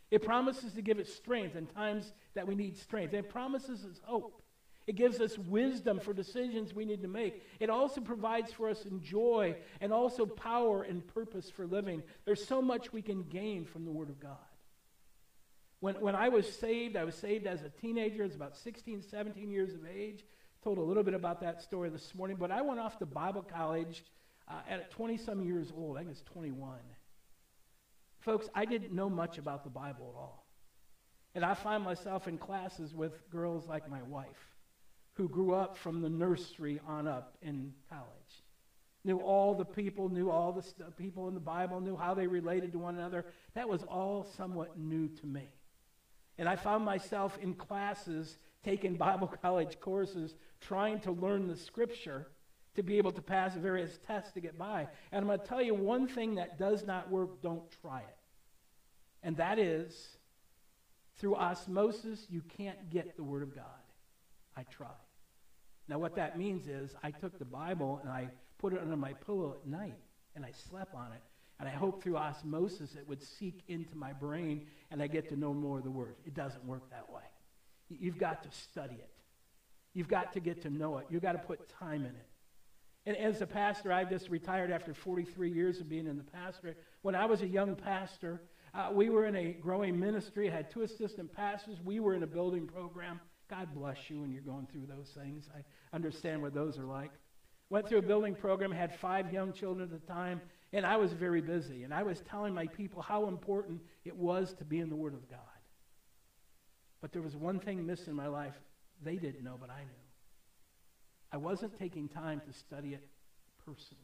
It 0.09 0.23
promises 0.23 0.73
to 0.73 0.81
give 0.81 0.99
us 0.99 1.09
strength 1.09 1.55
in 1.55 1.67
times 1.67 2.13
that 2.33 2.47
we 2.47 2.55
need 2.55 2.77
strength. 2.77 3.13
It 3.13 3.29
promises 3.29 3.83
us 3.83 3.99
hope. 4.03 4.41
It 4.87 4.95
gives 4.95 5.19
us 5.19 5.37
wisdom 5.37 5.99
for 5.99 6.13
decisions 6.13 6.73
we 6.73 6.85
need 6.85 7.01
to 7.01 7.09
make. 7.09 7.43
It 7.59 7.69
also 7.69 7.99
provides 7.99 8.53
for 8.53 8.69
us 8.69 8.85
in 8.85 9.03
joy 9.03 9.57
and 9.81 9.91
also 9.91 10.25
power 10.25 10.83
and 10.83 11.05
purpose 11.05 11.49
for 11.49 11.67
living. 11.67 12.03
There's 12.23 12.45
so 12.45 12.61
much 12.61 12.93
we 12.93 13.01
can 13.01 13.23
gain 13.23 13.65
from 13.65 13.83
the 13.83 13.91
Word 13.91 14.07
of 14.07 14.21
God. 14.21 14.37
When, 15.81 15.95
when 15.95 16.15
I 16.15 16.29
was 16.29 16.51
saved, 16.51 16.95
I 16.95 17.03
was 17.03 17.15
saved 17.15 17.45
as 17.45 17.63
a 17.63 17.69
teenager. 17.69 18.23
I 18.23 18.27
was 18.27 18.35
about 18.35 18.55
16, 18.55 19.01
17 19.01 19.51
years 19.51 19.73
of 19.73 19.81
age. 19.85 20.23
Told 20.63 20.77
a 20.77 20.81
little 20.81 21.03
bit 21.03 21.13
about 21.13 21.41
that 21.41 21.61
story 21.61 21.89
this 21.89 22.15
morning. 22.15 22.37
But 22.39 22.51
I 22.51 22.61
went 22.61 22.79
off 22.79 22.97
to 22.99 23.05
Bible 23.05 23.43
college 23.43 24.03
uh, 24.49 24.61
at 24.69 24.91
20 24.91 25.17
some 25.17 25.43
years 25.43 25.71
old. 25.75 25.97
I 25.97 26.01
think 26.01 26.11
it's 26.11 26.21
21. 26.21 26.77
Folks, 28.19 28.49
I 28.53 28.65
didn't 28.65 28.93
know 28.93 29.09
much 29.09 29.37
about 29.37 29.63
the 29.63 29.69
Bible 29.69 30.13
at 30.15 30.19
all. 30.19 30.45
And 31.35 31.45
I 31.45 31.53
find 31.53 31.83
myself 31.83 32.27
in 32.27 32.37
classes 32.37 32.93
with 32.93 33.29
girls 33.29 33.67
like 33.67 33.89
my 33.89 34.01
wife 34.03 34.55
who 35.13 35.27
grew 35.27 35.53
up 35.53 35.77
from 35.77 36.01
the 36.01 36.09
nursery 36.09 36.79
on 36.87 37.07
up 37.07 37.37
in 37.41 37.73
college. 37.89 38.43
Knew 39.03 39.19
all 39.19 39.55
the 39.55 39.65
people, 39.65 40.09
knew 40.09 40.29
all 40.29 40.51
the 40.51 40.61
st- 40.61 40.95
people 40.97 41.27
in 41.27 41.33
the 41.33 41.39
Bible, 41.39 41.79
knew 41.79 41.95
how 41.95 42.13
they 42.13 42.27
related 42.27 42.71
to 42.73 42.79
one 42.79 42.95
another. 42.95 43.25
That 43.53 43.69
was 43.69 43.83
all 43.83 44.27
somewhat 44.35 44.77
new 44.77 45.07
to 45.07 45.25
me. 45.25 45.47
And 46.37 46.47
I 46.47 46.55
found 46.55 46.85
myself 46.85 47.37
in 47.41 47.53
classes 47.53 48.37
taking 48.63 48.95
Bible 48.95 49.27
college 49.41 49.79
courses 49.79 50.35
trying 50.59 50.99
to 51.01 51.11
learn 51.11 51.47
the 51.47 51.55
scripture 51.55 52.27
to 52.77 52.83
be 52.83 52.97
able 52.99 53.11
to 53.11 53.21
pass 53.21 53.55
various 53.55 53.99
tests 54.05 54.31
to 54.31 54.39
get 54.39 54.57
by. 54.57 54.87
And 55.11 55.21
I'm 55.21 55.27
going 55.27 55.39
to 55.39 55.45
tell 55.45 55.61
you 55.61 55.73
one 55.73 56.07
thing 56.07 56.35
that 56.35 56.59
does 56.59 56.85
not 56.85 57.09
work, 57.09 57.41
don't 57.41 57.63
try 57.81 57.99
it. 57.99 58.17
And 59.23 59.35
that 59.37 59.57
is 59.57 60.17
through 61.17 61.35
osmosis, 61.35 62.27
you 62.29 62.43
can't 62.55 62.89
get 62.91 63.17
the 63.17 63.23
Word 63.23 63.41
of 63.41 63.55
God. 63.55 63.65
I 64.55 64.63
tried. 64.63 64.91
Now, 65.87 65.97
what 65.97 66.15
that 66.15 66.37
means 66.37 66.67
is 66.67 66.95
I 67.03 67.09
took 67.09 67.39
the 67.39 67.45
Bible 67.45 67.99
and 68.03 68.11
I 68.11 68.29
put 68.59 68.73
it 68.73 68.79
under 68.79 68.95
my 68.95 69.13
pillow 69.13 69.55
at 69.59 69.67
night 69.67 69.97
and 70.35 70.45
I 70.45 70.51
slept 70.51 70.93
on 70.93 71.11
it 71.13 71.21
and 71.59 71.67
I 71.67 71.71
hope 71.71 72.03
through 72.03 72.17
osmosis 72.17 72.93
it 72.93 73.07
would 73.07 73.23
seek 73.23 73.63
into 73.67 73.95
my 73.95 74.13
brain 74.13 74.67
and 74.91 75.01
I 75.01 75.07
get 75.07 75.29
to 75.29 75.35
know 75.35 75.51
more 75.51 75.79
of 75.79 75.83
the 75.83 75.89
Word. 75.89 76.15
It 76.27 76.35
doesn't 76.35 76.63
work 76.63 76.87
that 76.91 77.11
way. 77.11 77.23
You've 77.89 78.19
got 78.19 78.43
to 78.43 78.51
study 78.51 78.95
it. 78.95 79.09
You've 79.95 80.07
got 80.07 80.33
to 80.33 80.39
get 80.39 80.61
to 80.61 80.69
know 80.69 80.99
it. 80.99 81.07
You've 81.09 81.23
got 81.23 81.31
to 81.31 81.39
put 81.39 81.67
time 81.69 82.01
in 82.01 82.11
it. 82.11 82.27
And 83.07 83.15
as 83.15 83.39
a 83.39 83.47
pastor, 83.47 83.93
I 83.93 84.03
just 84.03 84.27
retired 84.27 84.69
after 84.69 84.93
43 84.93 85.49
years 85.49 85.79
of 85.79 85.87
being 85.87 86.07
in 86.07 86.17
the 86.17 86.25
pastorate. 86.25 86.77
When 87.03 87.15
I 87.15 87.25
was 87.25 87.41
a 87.41 87.47
young 87.47 87.73
pastor, 87.73 88.41
uh, 88.73 88.89
we 88.91 89.09
were 89.09 89.25
in 89.25 89.35
a 89.37 89.53
growing 89.53 89.97
ministry, 89.97 90.49
had 90.49 90.69
two 90.69 90.81
assistant 90.81 91.31
pastors. 91.31 91.77
We 91.81 92.01
were 92.01 92.15
in 92.15 92.23
a 92.23 92.27
building 92.27 92.67
program. 92.67 93.21
God 93.49 93.73
bless 93.73 94.09
you 94.09 94.19
when 94.19 94.33
you're 94.33 94.41
going 94.41 94.67
through 94.69 94.87
those 94.87 95.07
things. 95.17 95.47
I 95.55 95.63
understand 95.95 96.41
what 96.41 96.53
those 96.53 96.77
are 96.77 96.83
like. 96.83 97.11
Went 97.69 97.87
through 97.87 97.99
a 97.99 98.01
building 98.01 98.35
program, 98.35 98.73
had 98.73 98.93
five 98.93 99.31
young 99.31 99.53
children 99.53 99.89
at 99.89 100.01
the 100.01 100.05
time, 100.05 100.41
and 100.73 100.85
I 100.85 100.97
was 100.97 101.13
very 101.13 101.39
busy. 101.39 101.83
And 101.83 101.93
I 101.93 102.03
was 102.03 102.19
telling 102.29 102.53
my 102.53 102.67
people 102.67 103.01
how 103.01 103.29
important 103.29 103.79
it 104.03 104.17
was 104.17 104.53
to 104.55 104.65
be 104.65 104.81
in 104.81 104.89
the 104.89 104.97
Word 104.97 105.13
of 105.13 105.29
God. 105.29 105.39
But 106.99 107.13
there 107.13 107.21
was 107.21 107.37
one 107.37 107.61
thing 107.61 107.85
missing 107.85 108.09
in 108.09 108.15
my 108.15 108.27
life 108.27 108.55
they 109.01 109.15
didn't 109.15 109.45
know, 109.45 109.55
but 109.57 109.69
I 109.69 109.79
knew. 109.79 110.06
I 111.31 111.37
wasn't 111.37 111.77
taking 111.77 112.07
time 112.07 112.41
to 112.47 112.53
study 112.57 112.93
it 112.93 113.07
personally. 113.65 114.03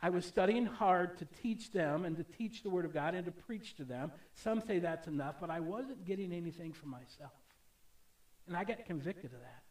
I 0.00 0.10
was 0.10 0.24
studying 0.24 0.66
hard 0.66 1.18
to 1.18 1.26
teach 1.42 1.72
them 1.72 2.04
and 2.04 2.16
to 2.16 2.22
teach 2.22 2.62
the 2.62 2.70
Word 2.70 2.84
of 2.84 2.94
God 2.94 3.14
and 3.14 3.24
to 3.24 3.32
preach 3.32 3.74
to 3.76 3.84
them. 3.84 4.12
Some 4.34 4.60
say 4.60 4.78
that's 4.78 5.08
enough, 5.08 5.36
but 5.40 5.50
I 5.50 5.60
wasn't 5.60 6.04
getting 6.04 6.32
anything 6.32 6.72
for 6.72 6.86
myself. 6.86 7.32
And 8.46 8.56
I 8.56 8.64
got 8.64 8.84
convicted 8.84 9.32
of 9.32 9.40
that. 9.40 9.62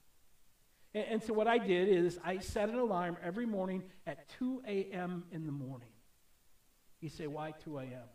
And, 0.94 1.14
and 1.14 1.24
so 1.24 1.34
what 1.34 1.48
I 1.48 1.58
did 1.58 1.88
is 1.88 2.20
I 2.24 2.40
set 2.40 2.70
an 2.70 2.78
alarm 2.78 3.18
every 3.24 3.46
morning 3.46 3.84
at 4.06 4.28
2 4.38 4.64
a.m. 4.68 5.24
in 5.32 5.46
the 5.46 5.52
morning. 5.52 5.90
You 7.00 7.10
say, 7.10 7.28
why 7.28 7.54
2 7.64 7.80
a.m.? 7.80 8.10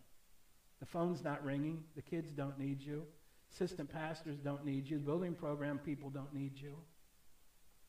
The 0.81 0.87
phone's 0.87 1.25
not 1.25 1.43
ringing. 1.45 1.85
The 1.97 2.03
kids 2.03 2.33
don't 2.33 2.59
need 2.59 2.83
you. 2.83 3.05
Assistant 3.53 3.91
pastors 3.91 4.39
don't 4.39 4.65
need 4.65 4.89
you. 4.89 4.99
Building 4.99 5.35
program 5.35 5.79
people 5.79 6.11
don't 6.11 6.35
need 6.35 6.59
you. 6.59 6.77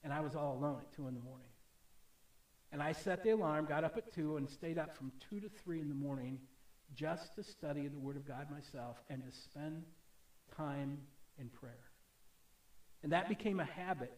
And 0.04 0.12
I 0.12 0.20
was 0.20 0.36
all 0.36 0.58
alone 0.58 0.80
at 0.82 0.92
2 0.96 1.08
in 1.08 1.14
the 1.14 1.22
morning. 1.22 1.48
And 2.72 2.82
I 2.82 2.92
set 2.92 3.24
the 3.24 3.32
alarm, 3.32 3.66
got 3.66 3.84
up 3.84 3.98
at 3.98 4.14
2, 4.14 4.38
and 4.38 4.50
stayed 4.50 4.78
up 4.78 4.98
from 4.98 5.12
2 5.30 5.40
to 5.40 5.50
3 5.50 5.80
in 5.80 5.90
the 5.90 5.96
morning 5.96 6.40
just 6.96 7.36
to 7.36 7.44
study 7.44 7.88
the 7.88 8.00
Word 8.00 8.18
of 8.18 8.28
God 8.28 8.50
myself 8.52 8.98
and 9.10 9.24
to 9.24 9.32
spend 9.32 9.84
time 10.56 10.98
in 11.40 11.50
prayer. 11.50 11.84
And 13.04 13.12
that 13.12 13.30
became 13.30 13.60
a 13.60 13.66
habit 13.66 14.14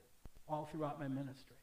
all 0.48 0.70
throughout 0.72 1.00
my 1.00 1.08
ministry. 1.08 1.58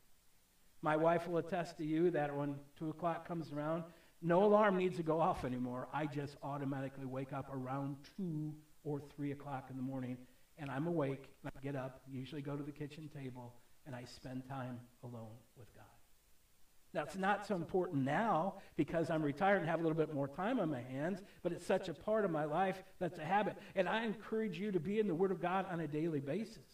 My 0.82 0.96
wife 0.96 1.28
will 1.28 1.38
attest 1.38 1.78
to 1.78 1.84
you 1.84 2.10
that 2.10 2.34
when 2.34 2.56
2 2.78 2.90
o'clock 2.90 3.26
comes 3.26 3.52
around, 3.52 3.84
no 4.20 4.44
alarm 4.44 4.76
needs 4.76 4.96
to 4.96 5.02
go 5.02 5.20
off 5.20 5.44
anymore. 5.44 5.88
I 5.92 6.06
just 6.06 6.36
automatically 6.42 7.06
wake 7.06 7.32
up 7.32 7.48
around 7.52 7.96
2 8.16 8.52
or 8.84 9.00
3 9.16 9.32
o'clock 9.32 9.68
in 9.70 9.76
the 9.76 9.82
morning, 9.82 10.16
and 10.58 10.70
I'm 10.70 10.86
awake. 10.86 11.28
I 11.44 11.50
get 11.62 11.76
up, 11.76 12.02
usually 12.10 12.42
go 12.42 12.56
to 12.56 12.62
the 12.62 12.72
kitchen 12.72 13.08
table, 13.08 13.54
and 13.86 13.94
I 13.94 14.04
spend 14.04 14.48
time 14.48 14.80
alone 15.02 15.36
with 15.56 15.74
God. 15.74 15.84
Now, 16.94 17.02
it's 17.04 17.16
not 17.16 17.46
so 17.46 17.54
important 17.54 18.04
now 18.04 18.56
because 18.76 19.08
I'm 19.08 19.22
retired 19.22 19.60
and 19.60 19.66
have 19.68 19.80
a 19.80 19.82
little 19.82 19.96
bit 19.96 20.12
more 20.12 20.28
time 20.28 20.60
on 20.60 20.70
my 20.70 20.82
hands, 20.82 21.22
but 21.42 21.52
it's 21.52 21.66
such 21.66 21.88
a 21.88 21.94
part 21.94 22.26
of 22.26 22.30
my 22.30 22.44
life 22.44 22.82
that's 22.98 23.18
a 23.18 23.24
habit. 23.24 23.56
And 23.74 23.88
I 23.88 24.04
encourage 24.04 24.58
you 24.58 24.70
to 24.72 24.80
be 24.80 25.00
in 25.00 25.08
the 25.08 25.14
Word 25.14 25.30
of 25.30 25.40
God 25.40 25.64
on 25.70 25.80
a 25.80 25.88
daily 25.88 26.20
basis. 26.20 26.66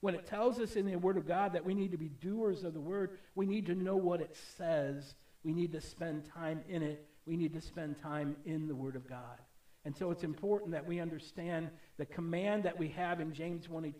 When 0.00 0.14
it 0.14 0.26
tells 0.26 0.60
us 0.60 0.76
in 0.76 0.86
the 0.86 0.96
Word 0.96 1.16
of 1.16 1.26
God 1.26 1.54
that 1.54 1.64
we 1.64 1.74
need 1.74 1.90
to 1.90 1.98
be 1.98 2.08
doers 2.08 2.62
of 2.62 2.72
the 2.72 2.80
Word, 2.80 3.18
we 3.34 3.46
need 3.46 3.66
to 3.66 3.74
know 3.74 3.96
what 3.96 4.20
it 4.20 4.36
says. 4.56 5.16
We 5.42 5.52
need 5.52 5.72
to 5.72 5.80
spend 5.80 6.30
time 6.32 6.60
in 6.68 6.82
it. 6.82 7.08
We 7.26 7.36
need 7.36 7.54
to 7.54 7.60
spend 7.60 8.00
time 8.00 8.36
in 8.44 8.68
the 8.68 8.76
Word 8.76 8.94
of 8.94 9.08
God. 9.08 9.40
And 9.86 9.96
so 9.96 10.10
it's 10.10 10.24
important 10.24 10.72
that 10.72 10.84
we 10.84 10.98
understand 10.98 11.70
the 11.96 12.04
command 12.04 12.64
that 12.64 12.76
we 12.76 12.88
have 12.88 13.20
in 13.20 13.32
James 13.32 13.68
1, 13.68 13.94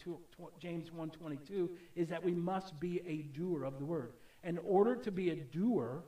James 0.58 0.90
1.22 0.90 1.68
is 1.94 2.08
that 2.08 2.22
we 2.22 2.34
must 2.34 2.78
be 2.80 3.00
a 3.06 3.22
doer 3.34 3.62
of 3.62 3.78
the 3.78 3.84
Word 3.84 4.14
in 4.42 4.58
order 4.58 4.96
to 4.96 5.10
be 5.10 5.30
a 5.30 5.36
doer, 5.36 6.02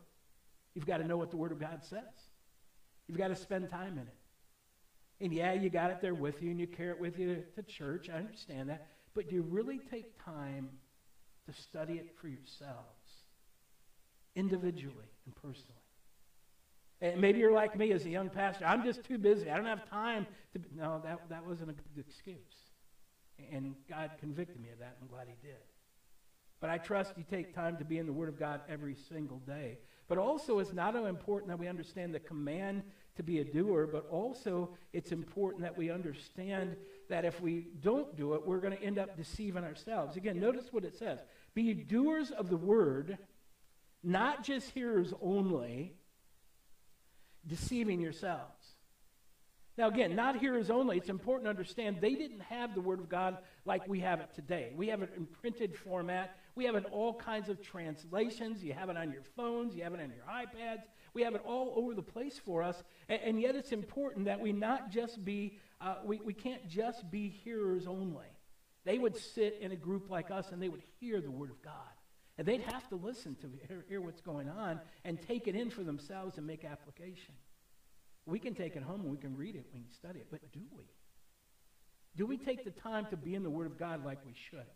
you've 0.75 0.87
got 0.87 0.99
to 0.99 1.05
know 1.05 1.17
what 1.17 1.31
the 1.31 1.37
Word 1.37 1.53
of 1.53 1.61
God 1.61 1.85
says. 1.85 2.03
You've 3.07 3.19
got 3.19 3.29
to 3.29 3.37
spend 3.37 3.71
time 3.71 3.95
in 3.95 4.07
it. 4.07 4.15
And 5.21 5.33
yeah, 5.33 5.53
you 5.53 5.71
got 5.71 5.91
it 5.91 6.01
there 6.01 6.15
with 6.15 6.43
you 6.43 6.51
and 6.51 6.61
you 6.61 6.67
carry 6.67 6.91
it 6.91 7.01
with 7.01 7.19
you 7.19 7.45
to 7.55 7.63
church. 7.63 8.09
I 8.09 8.17
understand 8.19 8.71
that. 8.71 8.89
But 9.15 9.29
do 9.29 9.37
you 9.37 9.43
really 9.43 9.79
take 9.79 10.23
time 10.25 10.69
to 11.47 11.53
study 11.53 11.95
it 11.95 12.17
for 12.21 12.27
yourselves, 12.27 13.25
individually 14.35 15.07
and 15.25 15.35
personally? 15.37 15.88
And 17.01 17.21
maybe 17.21 17.39
you're 17.39 17.53
like 17.53 17.77
me 17.77 17.93
as 17.93 18.05
a 18.05 18.11
young 18.11 18.29
pastor. 18.29 18.65
I'm 18.65 18.83
just 18.83 19.05
too 19.05 19.19
busy. 19.19 19.51
I 19.51 19.57
don't 19.57 19.67
have 19.67 19.89
time 19.89 20.27
to. 20.53 20.61
No, 20.77 21.01
that, 21.05 21.21
that 21.29 21.47
wasn't 21.47 21.71
a 21.71 21.73
good 21.75 22.05
excuse. 22.09 22.37
And 23.53 23.77
God 23.89 24.11
convicted 24.19 24.61
me 24.61 24.71
of 24.71 24.81
that. 24.81 24.97
I'm 25.01 25.07
glad 25.07 25.29
He 25.29 25.47
did. 25.47 25.59
But 26.61 26.71
I 26.71 26.79
trust 26.79 27.13
you 27.17 27.25
take 27.31 27.55
time 27.55 27.77
to 27.77 27.85
be 27.85 27.99
in 27.99 28.07
the 28.07 28.13
Word 28.13 28.29
of 28.29 28.39
God 28.39 28.63
every 28.69 28.97
single 29.09 29.39
day. 29.39 29.79
But 30.09 30.19
also, 30.19 30.59
it's 30.59 30.73
not 30.73 30.97
only 30.97 31.11
important 31.11 31.49
that 31.51 31.59
we 31.59 31.69
understand 31.69 32.15
the 32.15 32.21
command 32.21 32.83
to 33.17 33.23
be 33.23 33.41
a 33.41 33.45
doer, 33.45 33.87
but 33.87 34.09
also 34.11 34.71
it's 34.93 35.13
important 35.13 35.63
that 35.63 35.77
we 35.77 35.91
understand 35.91 36.77
that 37.09 37.25
if 37.25 37.41
we 37.41 37.69
don't 37.81 38.17
do 38.17 38.35
it, 38.35 38.47
we're 38.47 38.59
going 38.59 38.77
to 38.77 38.83
end 38.83 38.99
up 38.99 39.17
deceiving 39.17 39.65
ourselves. 39.65 40.17
Again, 40.17 40.41
notice 40.41 40.73
what 40.73 40.85
it 40.85 40.97
says 40.97 41.21
Be 41.55 41.75
doers 41.75 42.31
of 42.31 42.49
the 42.49 42.57
Word, 42.57 43.19
not 44.03 44.43
just 44.43 44.71
hearers 44.71 45.13
only, 45.21 45.95
deceiving 47.47 48.01
yourselves. 48.01 48.75
Now, 49.79 49.87
again, 49.87 50.17
not 50.17 50.41
hearers 50.41 50.71
only. 50.71 50.97
It's 50.97 51.09
important 51.09 51.45
to 51.45 51.51
understand 51.51 51.99
they 52.01 52.17
didn't 52.17 52.41
have 52.41 52.75
the 52.75 52.81
Word 52.81 52.99
of 52.99 53.09
God 53.09 53.39
like 53.65 53.87
we 53.87 54.01
have 54.01 54.19
it 54.19 54.35
today. 54.35 54.73
We 54.75 54.89
have 54.89 55.03
it 55.03 55.13
in 55.17 55.25
printed 55.25 55.77
format. 55.77 56.37
We 56.57 56.65
have 56.65 56.75
it 56.75 56.79
in 56.79 56.85
all 56.87 57.15
kinds 57.15 57.49
of 57.49 57.63
translations. 57.63 58.65
You 58.65 58.73
have 58.73 58.91
it 58.91 58.97
on 58.97 59.13
your 59.13 59.23
phones. 59.37 59.77
You 59.77 59.85
have 59.85 59.95
it 59.95 60.01
on 60.01 60.11
your 60.11 60.25
iPads. 60.29 60.83
We 61.15 61.23
have 61.23 61.37
it 61.37 61.43
all 61.47 61.75
over 61.77 61.95
the 61.95 62.03
place 62.03 62.41
for 62.45 62.65
us. 62.65 62.83
And, 63.09 63.21
and 63.23 63.41
yet 63.41 63.55
it's 63.55 63.71
important 63.71 64.25
that 64.25 64.41
we 64.41 64.53
not 64.53 64.91
just 64.91 65.25
be, 65.25 65.59
uh, 65.81 65.97
we, 66.05 66.21
we 66.25 66.35
can't 66.35 66.69
just 66.69 67.09
be 67.09 67.29
hearers 67.29 67.87
only. 67.87 68.27
They 68.85 68.99
would 68.99 69.17
sit 69.17 69.59
in 69.61 69.71
a 69.71 69.77
group 69.77 70.11
like 70.11 70.33
us 70.33 70.51
and 70.51 70.61
they 70.61 70.69
would 70.69 70.83
hear 70.99 71.21
the 71.21 71.31
Word 71.31 71.51
of 71.51 71.63
God. 71.63 71.75
And 72.39 72.47
they'd 72.47 72.63
have 72.63 72.89
to 72.89 72.97
listen 72.97 73.35
to 73.41 73.51
hear, 73.67 73.85
hear 73.89 74.01
what's 74.01 74.21
going 74.21 74.49
on 74.49 74.81
and 75.05 75.21
take 75.21 75.49
it 75.49 75.57
in 75.57 75.71
for 75.71 75.83
themselves 75.83 76.39
and 76.39 76.47
make 76.47 76.65
application. 76.65 77.35
We 78.27 78.39
can 78.39 78.55
take 78.55 78.77
it 78.77 78.83
home 78.83 79.01
and 79.01 79.11
we 79.11 79.17
can 79.19 79.37
read 79.37 79.57
it, 79.57 79.67
we 79.75 79.81
can 79.81 79.91
study 79.91 80.21
it, 80.21 80.29
but 80.31 80.41
do 80.53 80.61
we? 80.77 80.85
Do 82.17 82.27
we 82.27 82.37
take 82.37 82.65
the 82.65 82.71
time 82.71 83.07
to 83.07 83.17
be 83.17 83.35
in 83.35 83.43
the 83.43 83.51
Word 83.51 83.67
of 83.67 83.79
God 83.79 84.05
like 84.05 84.19
we 84.25 84.35
should? 84.51 84.67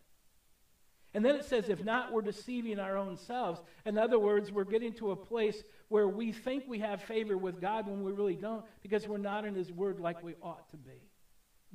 And 1.15 1.25
then 1.25 1.37
it 1.37 1.45
says, 1.45 1.69
if 1.69 1.85
not, 1.85 2.13
we're 2.13 2.23
deceiving 2.23 2.79
our 2.79 2.97
own 2.97 3.17
selves. 3.17 3.61
In 3.85 3.99
other 3.99 4.19
words, 4.19 4.51
we're 4.51 4.65
getting 4.65 4.95
to 4.95 5.11
a 5.11 5.17
place 5.17 5.63
where 5.89 6.09
we 6.09 6.33
think 6.33 6.65
we 6.67 6.79
have 6.79 7.03
favor 7.03 7.37
with 7.37 7.61
God 7.61 7.87
when 7.87 8.03
we 8.03 8.13
really 8.13 8.37
don't 8.37 8.65
because 8.83 9.07
we're 9.07 9.19
not 9.19 9.45
in 9.45 9.55
His 9.55 9.71
Word 9.71 10.01
like 10.01 10.23
we 10.23 10.35
ought 10.43 10.71
to 10.71 10.77
be. 10.79 11.11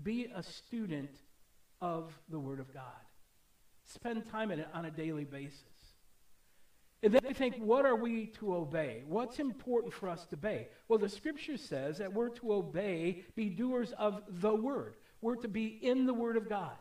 Be 0.01 0.27
a 0.33 0.41
student 0.41 1.11
of 1.81 2.11
the 2.29 2.39
Word 2.39 2.59
of 2.59 2.73
God. 2.73 2.83
Spend 3.85 4.25
time 4.29 4.51
in 4.51 4.59
it 4.59 4.67
on 4.73 4.85
a 4.85 4.91
daily 4.91 5.23
basis. 5.23 5.61
And 7.03 7.13
then 7.13 7.21
we 7.27 7.33
think, 7.33 7.57
what 7.57 7.85
are 7.85 7.95
we 7.95 8.27
to 8.39 8.55
obey? 8.55 9.03
What's 9.07 9.39
important 9.39 9.93
for 9.93 10.09
us 10.09 10.25
to 10.27 10.35
obey? 10.35 10.69
Well, 10.87 10.97
the 10.97 11.09
scripture 11.09 11.57
says 11.57 11.99
that 11.99 12.11
we're 12.11 12.29
to 12.29 12.53
obey, 12.53 13.23
be 13.35 13.49
doers 13.49 13.91
of 13.93 14.23
the 14.27 14.53
word. 14.53 14.95
We're 15.21 15.35
to 15.35 15.47
be 15.47 15.67
in 15.67 16.05
the 16.05 16.13
word 16.13 16.37
of 16.37 16.49
God. 16.49 16.75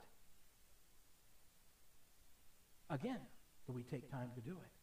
Again, 2.88 3.18
do 3.66 3.73
we 3.73 3.82
take 3.82 4.11
time 4.11 4.30
to 4.37 4.40
do 4.40 4.52
it? 4.52 4.75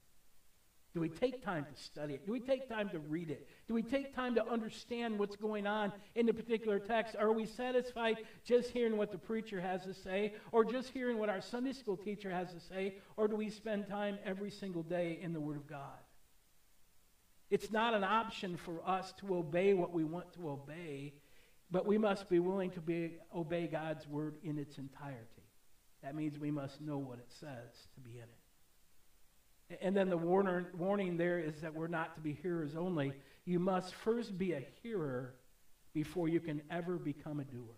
Do 0.93 0.99
we 0.99 1.09
take 1.09 1.43
time 1.43 1.65
to 1.65 1.81
study 1.81 2.13
it? 2.13 2.25
Do 2.27 2.31
we 2.31 2.39
take 2.39 2.69
time 2.69 2.87
to 2.89 2.99
read 2.99 3.31
it? 3.31 3.47
Do 3.67 3.73
we 3.73 3.81
take 3.81 4.15
time 4.15 4.35
to 4.35 4.47
understand 4.47 5.17
what's 5.17 5.35
going 5.35 5.65
on 5.65 5.91
in 6.13 6.27
the 6.27 6.33
particular 6.33 6.77
text? 6.77 7.15
Are 7.19 7.31
we 7.31 7.47
satisfied 7.47 8.17
just 8.45 8.69
hearing 8.69 8.95
what 8.95 9.11
the 9.11 9.17
preacher 9.17 9.59
has 9.59 9.83
to 9.85 9.93
say 9.95 10.35
or 10.51 10.63
just 10.63 10.89
hearing 10.89 11.17
what 11.17 11.29
our 11.29 11.41
Sunday 11.41 11.73
school 11.73 11.97
teacher 11.97 12.29
has 12.29 12.53
to 12.53 12.59
say? 12.59 12.95
Or 13.17 13.27
do 13.27 13.35
we 13.35 13.49
spend 13.49 13.87
time 13.87 14.19
every 14.23 14.51
single 14.51 14.83
day 14.83 15.17
in 15.19 15.33
the 15.33 15.39
Word 15.39 15.57
of 15.57 15.65
God? 15.65 15.97
It's 17.49 17.71
not 17.71 17.95
an 17.95 18.03
option 18.03 18.55
for 18.55 18.87
us 18.87 19.13
to 19.19 19.35
obey 19.35 19.73
what 19.73 19.93
we 19.93 20.03
want 20.03 20.31
to 20.33 20.49
obey, 20.49 21.13
but 21.71 21.87
we 21.87 21.97
must 21.97 22.29
be 22.29 22.37
willing 22.37 22.69
to 22.71 22.81
be, 22.81 23.17
obey 23.35 23.65
God's 23.65 24.07
Word 24.07 24.35
in 24.43 24.59
its 24.59 24.77
entirety. 24.77 25.43
That 26.03 26.13
means 26.13 26.37
we 26.37 26.51
must 26.51 26.81
know 26.81 26.99
what 26.99 27.17
it 27.17 27.31
says 27.39 27.87
to 27.95 28.01
be 28.01 28.17
in 28.17 28.23
it. 28.23 28.42
And 29.81 29.95
then 29.95 30.09
the 30.09 30.17
warner, 30.17 30.71
warning 30.77 31.17
there 31.17 31.39
is 31.39 31.61
that 31.61 31.73
we're 31.73 31.87
not 31.87 32.15
to 32.15 32.21
be 32.21 32.33
hearers 32.33 32.75
only. 32.75 33.13
You 33.45 33.59
must 33.59 33.93
first 33.93 34.37
be 34.37 34.53
a 34.53 34.63
hearer 34.81 35.35
before 35.93 36.27
you 36.27 36.39
can 36.39 36.61
ever 36.71 36.97
become 36.97 37.39
a 37.39 37.43
doer. 37.43 37.75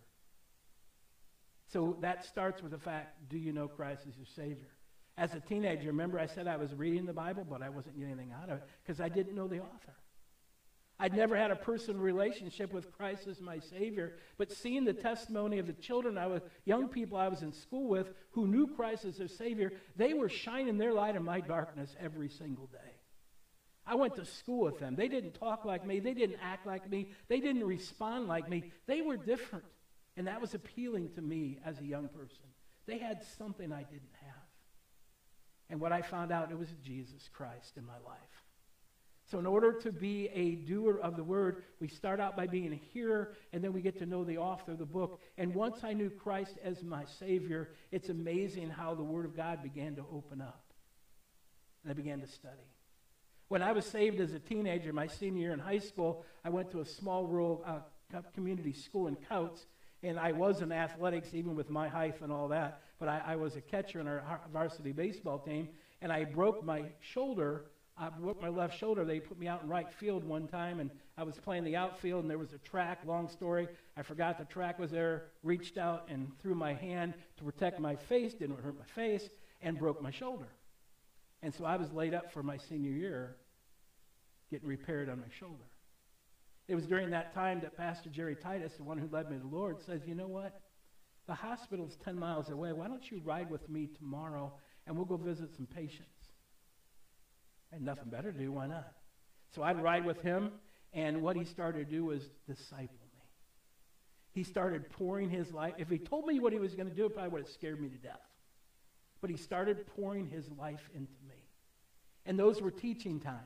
So 1.68 1.96
that 2.00 2.24
starts 2.24 2.62
with 2.62 2.72
the 2.72 2.78
fact 2.78 3.28
do 3.28 3.38
you 3.38 3.52
know 3.52 3.68
Christ 3.68 4.02
as 4.08 4.16
your 4.16 4.26
Savior? 4.26 4.70
As 5.18 5.34
a 5.34 5.40
teenager, 5.40 5.86
remember 5.88 6.18
I 6.18 6.26
said 6.26 6.46
I 6.46 6.56
was 6.56 6.74
reading 6.74 7.06
the 7.06 7.12
Bible, 7.12 7.46
but 7.48 7.62
I 7.62 7.68
wasn't 7.68 7.96
getting 7.96 8.12
anything 8.12 8.32
out 8.32 8.50
of 8.50 8.58
it 8.58 8.64
because 8.84 9.00
I 9.00 9.08
didn't 9.08 9.34
know 9.34 9.48
the 9.48 9.60
author. 9.60 9.94
I'd 10.98 11.14
never 11.14 11.36
had 11.36 11.50
a 11.50 11.56
personal 11.56 12.00
relationship 12.00 12.72
with 12.72 12.90
Christ 12.90 13.26
as 13.26 13.40
my 13.40 13.58
Savior, 13.58 14.14
but 14.38 14.50
seeing 14.50 14.84
the 14.84 14.94
testimony 14.94 15.58
of 15.58 15.66
the 15.66 15.74
children 15.74 16.16
I 16.16 16.26
was, 16.26 16.40
young 16.64 16.88
people 16.88 17.18
I 17.18 17.28
was 17.28 17.42
in 17.42 17.52
school 17.52 17.88
with 17.88 18.08
who 18.30 18.46
knew 18.46 18.66
Christ 18.66 19.04
as 19.04 19.18
their 19.18 19.28
Savior, 19.28 19.72
they 19.96 20.14
were 20.14 20.30
shining 20.30 20.78
their 20.78 20.94
light 20.94 21.14
in 21.14 21.22
my 21.22 21.40
darkness 21.40 21.94
every 22.00 22.30
single 22.30 22.66
day. 22.66 22.94
I 23.86 23.94
went 23.94 24.16
to 24.16 24.24
school 24.24 24.64
with 24.64 24.78
them. 24.78 24.96
They 24.96 25.08
didn't 25.08 25.34
talk 25.34 25.64
like 25.64 25.86
me. 25.86 26.00
They 26.00 26.14
didn't 26.14 26.40
act 26.42 26.66
like 26.66 26.90
me. 26.90 27.10
They 27.28 27.40
didn't 27.40 27.64
respond 27.64 28.26
like 28.26 28.48
me. 28.48 28.72
They 28.86 29.02
were 29.02 29.16
different. 29.16 29.66
And 30.16 30.26
that 30.26 30.40
was 30.40 30.54
appealing 30.54 31.10
to 31.14 31.20
me 31.20 31.58
as 31.64 31.78
a 31.78 31.84
young 31.84 32.08
person. 32.08 32.46
They 32.86 32.98
had 32.98 33.22
something 33.38 33.72
I 33.72 33.82
didn't 33.82 34.16
have. 34.22 34.42
And 35.68 35.80
what 35.80 35.92
I 35.92 36.02
found 36.02 36.32
out, 36.32 36.50
it 36.50 36.58
was 36.58 36.68
Jesus 36.82 37.28
Christ 37.32 37.76
in 37.76 37.84
my 37.84 37.98
life. 38.04 38.35
So, 39.28 39.40
in 39.40 39.46
order 39.46 39.72
to 39.72 39.90
be 39.90 40.28
a 40.32 40.54
doer 40.54 41.00
of 41.02 41.16
the 41.16 41.24
word, 41.24 41.64
we 41.80 41.88
start 41.88 42.20
out 42.20 42.36
by 42.36 42.46
being 42.46 42.72
a 42.72 42.80
hearer, 42.92 43.34
and 43.52 43.62
then 43.62 43.72
we 43.72 43.80
get 43.80 43.98
to 43.98 44.06
know 44.06 44.22
the 44.22 44.38
author 44.38 44.72
of 44.72 44.78
the 44.78 44.86
book. 44.86 45.20
And 45.36 45.52
once 45.52 45.82
I 45.82 45.94
knew 45.94 46.10
Christ 46.10 46.58
as 46.62 46.84
my 46.84 47.04
Savior, 47.18 47.70
it's 47.90 48.08
amazing 48.08 48.70
how 48.70 48.94
the 48.94 49.02
Word 49.02 49.24
of 49.24 49.36
God 49.36 49.64
began 49.64 49.96
to 49.96 50.04
open 50.12 50.40
up. 50.40 50.62
And 51.82 51.90
I 51.90 51.94
began 51.94 52.20
to 52.20 52.26
study. 52.28 52.70
When 53.48 53.62
I 53.62 53.72
was 53.72 53.84
saved 53.84 54.20
as 54.20 54.32
a 54.32 54.38
teenager, 54.38 54.92
my 54.92 55.08
senior 55.08 55.40
year 55.40 55.52
in 55.52 55.58
high 55.58 55.78
school, 55.80 56.24
I 56.44 56.50
went 56.50 56.70
to 56.70 56.80
a 56.80 56.86
small 56.86 57.26
rural 57.26 57.64
uh, 57.66 58.20
community 58.32 58.72
school 58.72 59.08
in 59.08 59.16
Couts, 59.16 59.66
and 60.04 60.20
I 60.20 60.30
was 60.30 60.62
in 60.62 60.70
athletics, 60.70 61.30
even 61.32 61.56
with 61.56 61.68
my 61.68 61.88
height 61.88 62.20
and 62.22 62.30
all 62.30 62.46
that. 62.48 62.80
But 63.00 63.08
I, 63.08 63.22
I 63.26 63.36
was 63.36 63.56
a 63.56 63.60
catcher 63.60 63.98
in 63.98 64.06
our 64.06 64.40
varsity 64.52 64.92
baseball 64.92 65.40
team, 65.40 65.70
and 66.00 66.12
I 66.12 66.22
broke 66.22 66.64
my 66.64 66.84
shoulder 67.00 67.64
I 67.98 68.10
broke 68.10 68.42
my 68.42 68.48
left 68.48 68.78
shoulder. 68.78 69.04
They 69.04 69.20
put 69.20 69.38
me 69.38 69.48
out 69.48 69.62
in 69.62 69.68
right 69.68 69.90
field 69.90 70.22
one 70.22 70.48
time, 70.48 70.80
and 70.80 70.90
I 71.16 71.22
was 71.22 71.38
playing 71.38 71.64
the 71.64 71.76
outfield, 71.76 72.22
and 72.22 72.30
there 72.30 72.36
was 72.38 72.52
a 72.52 72.58
track. 72.58 73.00
Long 73.06 73.28
story. 73.28 73.68
I 73.96 74.02
forgot 74.02 74.36
the 74.36 74.44
track 74.44 74.78
was 74.78 74.90
there. 74.90 75.30
Reached 75.42 75.78
out 75.78 76.08
and 76.10 76.30
threw 76.38 76.54
my 76.54 76.74
hand 76.74 77.14
to 77.38 77.44
protect 77.44 77.80
my 77.80 77.96
face. 77.96 78.34
Didn't 78.34 78.60
hurt 78.60 78.78
my 78.78 78.84
face, 78.84 79.30
and 79.62 79.78
broke 79.78 80.02
my 80.02 80.10
shoulder. 80.10 80.48
And 81.42 81.54
so 81.54 81.64
I 81.64 81.76
was 81.76 81.90
laid 81.92 82.12
up 82.12 82.32
for 82.32 82.42
my 82.42 82.58
senior 82.58 82.90
year, 82.90 83.36
getting 84.50 84.68
repaired 84.68 85.08
on 85.08 85.20
my 85.20 85.30
shoulder. 85.38 85.64
It 86.68 86.74
was 86.74 86.86
during 86.86 87.10
that 87.10 87.32
time 87.32 87.60
that 87.60 87.76
Pastor 87.76 88.10
Jerry 88.10 88.36
Titus, 88.36 88.76
the 88.76 88.82
one 88.82 88.98
who 88.98 89.08
led 89.08 89.30
me 89.30 89.36
to 89.36 89.42
the 89.42 89.48
Lord, 89.48 89.80
says, 89.80 90.06
"You 90.06 90.14
know 90.14 90.28
what? 90.28 90.60
The 91.26 91.34
hospital's 91.34 91.96
10 91.96 92.18
miles 92.18 92.50
away. 92.50 92.72
Why 92.72 92.88
don't 92.88 93.10
you 93.10 93.20
ride 93.20 93.50
with 93.50 93.68
me 93.70 93.86
tomorrow, 93.86 94.58
and 94.86 94.96
we'll 94.96 95.06
go 95.06 95.16
visit 95.16 95.54
some 95.54 95.66
patients." 95.66 96.15
Had 97.76 97.84
nothing 97.84 98.08
better 98.08 98.32
to 98.32 98.38
do. 98.38 98.52
Why 98.52 98.66
not? 98.66 98.90
So 99.54 99.62
I'd 99.62 99.82
ride 99.82 100.06
with 100.06 100.22
him, 100.22 100.50
and 100.94 101.20
what 101.20 101.36
he 101.36 101.44
started 101.44 101.80
to 101.80 101.84
do 101.84 102.06
was 102.06 102.22
disciple 102.48 102.96
me. 103.14 103.22
He 104.32 104.44
started 104.44 104.88
pouring 104.88 105.28
his 105.28 105.52
life. 105.52 105.74
If 105.76 105.90
he 105.90 105.98
told 105.98 106.24
me 106.24 106.40
what 106.40 106.54
he 106.54 106.58
was 106.58 106.74
going 106.74 106.88
to 106.88 106.94
do, 106.94 107.04
it 107.04 107.12
probably 107.12 107.32
would 107.32 107.42
have 107.42 107.50
scared 107.50 107.78
me 107.78 107.90
to 107.90 107.98
death. 107.98 108.22
But 109.20 109.28
he 109.28 109.36
started 109.36 109.86
pouring 109.88 110.26
his 110.26 110.50
life 110.58 110.88
into 110.94 111.12
me. 111.28 111.34
And 112.24 112.38
those 112.38 112.62
were 112.62 112.70
teaching 112.70 113.20
times. 113.20 113.40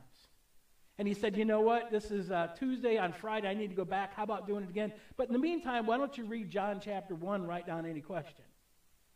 And 0.97 1.09
he 1.09 1.15
said, 1.15 1.37
You 1.37 1.45
know 1.45 1.63
what? 1.63 1.91
This 1.91 2.13
is 2.13 2.31
uh, 2.31 2.51
Tuesday. 2.57 2.99
On 2.99 3.13
Friday, 3.13 3.49
I 3.49 3.55
need 3.55 3.71
to 3.71 3.77
go 3.77 3.85
back. 3.85 4.15
How 4.15 4.23
about 4.23 4.47
doing 4.47 4.63
it 4.63 4.71
again? 4.71 4.93
But 5.17 5.27
in 5.27 5.33
the 5.33 5.41
meantime, 5.41 5.87
why 5.87 5.97
don't 5.97 6.17
you 6.17 6.25
read 6.25 6.51
John 6.51 6.81
chapter 6.81 7.17
1, 7.17 7.49
write 7.49 7.67
down 7.67 7.85
any 7.85 8.01
question? 8.01 8.45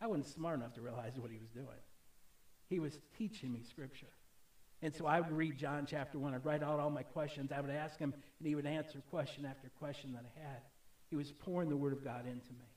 I 0.01 0.09
wasn't 0.09 0.27
smart 0.27 0.59
enough 0.59 0.75
to 0.75 0.81
realize 0.81 1.13
what 1.21 1.31
he 1.31 1.39
was 1.39 1.51
doing. 1.51 1.79
He 2.69 2.81
was 2.81 2.99
teaching 3.17 3.53
me 3.53 3.63
Scripture. 3.63 4.09
And 4.85 4.95
so 4.95 5.07
I 5.07 5.19
would 5.19 5.33
read 5.33 5.57
John 5.57 5.87
chapter 5.89 6.19
1. 6.19 6.35
I'd 6.35 6.45
write 6.45 6.63
out 6.63 6.79
all 6.79 6.91
my 6.91 7.03
questions. 7.03 7.51
I 7.53 7.61
would 7.63 7.71
ask 7.71 7.99
him, 7.99 8.13
and 8.39 8.47
he 8.47 8.55
would 8.55 8.67
answer 8.67 9.01
question 9.09 9.47
after 9.47 9.71
question 9.79 10.13
that 10.13 10.27
I 10.27 10.39
had. 10.39 10.61
He 11.09 11.17
was 11.17 11.33
pouring 11.33 11.71
the 11.71 11.77
Word 11.77 11.95
of 11.95 12.05
God 12.05 12.27
into 12.27 12.53
me 12.53 12.69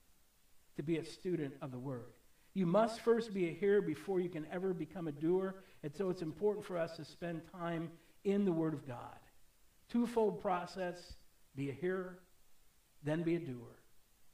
to 0.78 0.84
be 0.84 1.00
a 1.00 1.04
student 1.04 1.56
of 1.62 1.72
the 1.72 1.78
Word. 1.78 2.14
You 2.54 2.66
must 2.66 3.02
first 3.02 3.34
be 3.34 3.50
a 3.50 3.52
hearer 3.52 3.82
before 3.82 4.22
you 4.22 4.30
can 4.30 4.48
ever 4.54 4.74
become 4.74 5.10
a 5.10 5.12
doer. 5.12 5.56
And 5.84 5.94
so 5.94 6.10
it's 6.10 6.22
important 6.22 6.66
for 6.66 6.78
us 6.78 6.96
to 6.96 7.04
spend 7.04 7.42
time 7.52 7.92
in 8.24 8.46
the 8.46 8.54
Word 8.54 8.74
of 8.74 8.88
God. 8.88 9.20
Twofold 9.92 10.42
process 10.42 11.18
be 11.58 11.70
a 11.72 11.74
hearer, 11.74 12.20
then 13.04 13.22
be 13.22 13.36
a 13.36 13.40
doer, 13.40 13.82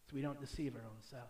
so 0.07 0.15
we 0.15 0.21
don't 0.21 0.39
deceive 0.39 0.75
our 0.75 0.83
own 0.83 1.01
selves. 1.01 1.25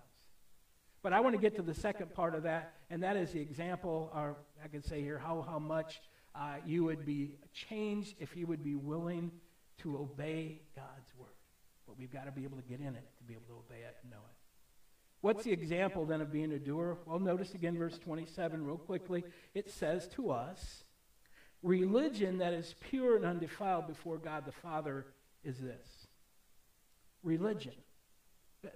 But 1.02 1.14
I 1.14 1.22
want 1.22 1.36
to 1.36 1.42
get 1.42 1.56
to 1.56 1.62
the 1.62 1.74
second 1.74 2.14
part 2.14 2.36
of 2.36 2.44
that, 2.44 2.74
and 2.90 3.02
that 3.02 3.16
is 3.16 3.32
the 3.32 3.40
example, 3.40 4.12
or 4.14 4.36
I 4.62 4.68
could 4.68 4.84
say 4.84 5.02
here, 5.02 5.18
how, 5.20 5.42
how 5.42 5.60
much 5.60 6.02
uh, 6.36 6.56
you 6.66 6.84
would 6.84 7.06
be 7.06 7.36
changed 7.54 8.16
if 8.20 8.36
you 8.36 8.48
would 8.48 8.64
be 8.64 8.76
willing 8.76 9.32
to 9.80 9.98
obey 9.98 10.62
God's 10.76 11.14
word. 11.18 11.30
But 11.88 11.98
we've 11.98 12.12
got 12.12 12.26
to 12.26 12.32
be 12.32 12.44
able 12.44 12.58
to 12.58 12.64
get 12.64 12.80
in 12.80 12.96
it 12.96 13.08
to 13.18 13.24
be 13.24 13.34
able 13.34 13.46
to 13.48 13.54
obey 13.54 13.82
it 13.82 13.98
and 14.02 14.12
know 14.12 14.18
it. 14.18 14.36
What's 15.22 15.44
the 15.44 15.52
example 15.52 16.06
then 16.06 16.22
of 16.22 16.32
being 16.32 16.52
a 16.52 16.60
doer? 16.60 16.98
Well, 17.06 17.20
notice 17.20 17.54
again 17.54 17.78
verse 17.78 17.98
27 17.98 18.66
real 18.66 18.78
quickly. 18.78 19.24
It 19.54 19.70
says 19.70 20.08
to 20.16 20.32
us, 20.32 20.84
religion 21.62 22.40
that 22.40 22.54
is 22.54 22.76
pure 22.90 23.16
and 23.16 23.26
undefiled 23.26 23.88
before 23.88 24.18
God 24.18 24.46
the 24.46 24.52
Father 24.52 25.06
is 25.44 25.60
this. 25.60 26.08
Religion 27.24 27.74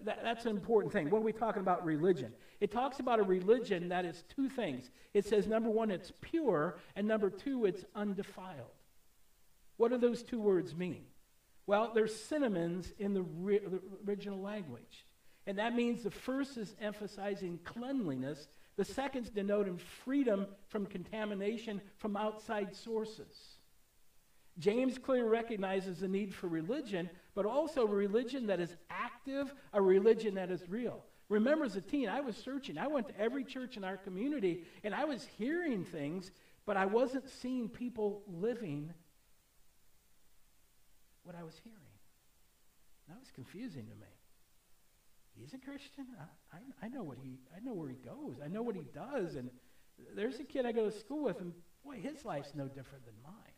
that, 0.04 0.20
that's 0.24 0.46
an 0.46 0.52
important 0.52 0.94
thing. 0.94 1.10
When 1.10 1.22
are 1.22 1.26
we 1.26 1.34
talking 1.34 1.62
about 1.62 1.86
religion? 1.86 2.34
It 2.60 2.72
talks 2.72 3.00
about 3.00 3.20
a 3.20 3.24
religion 3.24 3.90
that 3.90 4.06
is 4.06 4.24
two 4.36 4.50
things. 4.50 4.90
It 5.14 5.26
says, 5.26 5.48
number 5.48 5.70
one, 5.70 5.92
it's 5.92 6.12
pure, 6.22 6.78
and 6.96 7.08
number 7.08 7.30
two, 7.30 7.66
it's 7.66 7.86
undefiled. 7.96 8.72
What 9.78 9.92
do 9.92 9.98
those 9.98 10.24
two 10.24 10.40
words 10.40 10.76
mean? 10.76 11.06
Well, 11.68 11.92
they're 11.94 12.08
synonyms 12.08 12.94
in 12.98 13.14
the, 13.14 13.22
ri- 13.22 13.60
the 13.60 13.82
original 14.08 14.42
language. 14.42 15.06
And 15.46 15.60
that 15.60 15.76
means 15.76 16.04
the 16.04 16.12
first 16.12 16.58
is 16.58 16.76
emphasizing 16.82 17.60
cleanliness, 17.64 18.48
the 18.76 18.86
second's 18.86 19.30
denoting 19.30 19.78
freedom 19.78 20.48
from 20.68 20.86
contamination 20.86 21.82
from 21.98 22.18
outside 22.18 22.76
sources. 22.76 23.57
James 24.60 24.98
clearly 24.98 25.30
recognizes 25.30 26.00
the 26.00 26.08
need 26.08 26.34
for 26.34 26.48
religion, 26.48 27.10
but 27.36 27.46
also 27.46 27.84
a 27.84 27.86
religion 27.86 28.48
that 28.48 28.60
is 28.60 28.76
active, 28.90 29.54
a 29.74 29.82
religion 29.82 30.34
that 30.36 30.50
is 30.50 30.68
real. 30.68 31.04
Remember, 31.30 31.66
as 31.66 31.76
a 31.76 31.82
teen, 31.82 32.10
I 32.10 32.22
was 32.22 32.36
searching. 32.36 32.78
I 32.78 32.88
went 32.88 33.10
to 33.10 33.20
every 33.20 33.44
church 33.44 33.78
in 33.78 33.84
our 33.84 33.98
community, 33.98 34.64
and 34.84 34.96
I 34.96 35.06
was 35.06 35.28
hearing 35.38 35.84
things, 35.84 36.32
but 36.66 36.78
I 36.78 36.86
wasn't 36.86 37.30
seeing 37.30 37.70
people 37.70 38.24
living 38.28 38.92
what 41.24 41.36
I 41.36 41.44
was 41.44 41.56
hearing. 41.64 41.78
That 43.10 43.20
was 43.20 43.30
confusing 43.36 43.86
to 43.86 43.96
me. 43.96 44.08
He's 45.36 45.54
a 45.54 45.58
Christian. 45.58 46.08
I, 46.20 46.58
I, 46.58 46.86
I 46.86 46.90
know 46.90 47.04
what 47.04 47.18
he. 47.22 47.38
I 47.56 47.60
know 47.64 47.74
where 47.74 47.90
he 47.90 47.96
goes. 47.96 48.38
I 48.44 48.48
know 48.48 48.64
what 48.64 48.76
he 48.76 48.86
does. 48.94 49.36
And 49.36 49.52
there's 50.16 50.40
a 50.40 50.44
kid 50.44 50.66
I 50.66 50.72
go 50.72 50.90
to 50.90 50.98
school 50.98 51.24
with, 51.26 51.42
and 51.42 51.54
boy, 51.86 51.98
his 51.98 52.26
life's 52.26 52.54
no 52.56 52.68
different 52.68 53.06
than 53.06 53.14
mine 53.24 53.57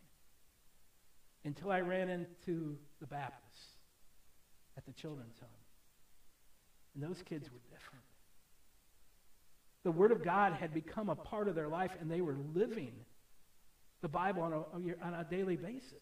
until 1.46 1.72
I 1.72 1.82
ran 1.82 2.10
into 2.10 2.78
the 3.00 3.08
Baptists 3.08 3.78
at 4.78 4.86
the 4.86 4.92
children's 4.94 5.40
home. 5.40 5.50
And 6.94 7.04
those 7.04 7.22
kids 7.24 7.50
were 7.52 7.60
different. 7.70 8.04
The 9.84 9.92
Word 9.92 10.12
of 10.12 10.24
God 10.24 10.54
had 10.54 10.74
become 10.74 11.10
a 11.10 11.16
part 11.16 11.48
of 11.48 11.56
their 11.56 11.68
life, 11.68 11.92
and 12.00 12.12
they 12.12 12.22
were 12.22 12.36
living 12.54 12.94
the 14.02 14.10
Bible 14.10 14.44
on 14.44 14.54
a, 14.54 15.06
on 15.06 15.14
a 15.14 15.26
daily 15.30 15.56
basis. 15.56 15.94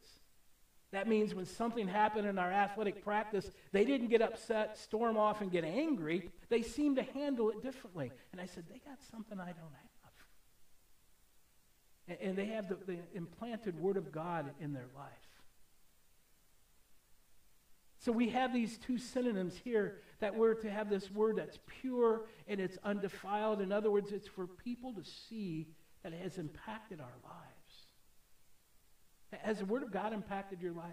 That 0.91 1.07
means 1.07 1.35
when 1.35 1.45
something 1.45 1.87
happened 1.87 2.27
in 2.27 2.39
our 2.39 2.51
athletic 2.51 3.03
practice, 3.03 3.49
they 3.73 3.83
didn't 3.83 4.07
get 4.07 4.21
upset, 4.21 4.77
storm 4.77 5.17
off, 5.17 5.41
and 5.41 5.51
get 5.51 5.65
angry. 5.65 6.29
They 6.49 6.61
seemed 6.61 6.95
to 6.95 7.03
handle 7.03 7.49
it 7.49 7.61
differently. 7.61 8.11
And 8.31 8.39
I 8.39 8.45
said, 8.45 8.63
they 8.71 8.79
got 8.79 8.97
something 9.11 9.39
I 9.39 9.47
don't 9.47 9.57
have. 9.57 9.87
And, 12.07 12.17
and 12.21 12.37
they 12.37 12.45
have 12.47 12.69
the, 12.69 12.75
the 12.75 12.99
implanted 13.13 13.79
Word 13.79 13.97
of 13.97 14.11
God 14.11 14.51
in 14.59 14.73
their 14.73 14.87
life. 14.95 15.11
So 18.07 18.13
we 18.13 18.29
have 18.29 18.53
these 18.53 18.77
two 18.77 18.97
synonyms 18.97 19.59
here 19.65 19.97
that 20.21 20.33
we're 20.33 20.53
to 20.53 20.71
have 20.71 20.89
this 20.89 21.11
word 21.11 21.35
that's 21.35 21.59
pure 21.81 22.21
and 22.47 22.57
it's 22.57 22.77
undefiled. 22.85 23.59
In 23.59 23.73
other 23.73 23.91
words, 23.91 24.13
it's 24.13 24.29
for 24.29 24.47
people 24.47 24.93
to 24.93 25.03
see 25.03 25.67
that 26.03 26.13
it 26.13 26.21
has 26.21 26.37
impacted 26.37 27.01
our 27.01 27.17
lives. 27.25 27.83
Has 29.43 29.59
the 29.59 29.65
Word 29.65 29.83
of 29.83 29.91
God 29.91 30.13
impacted 30.13 30.61
your 30.61 30.71
life? 30.71 30.85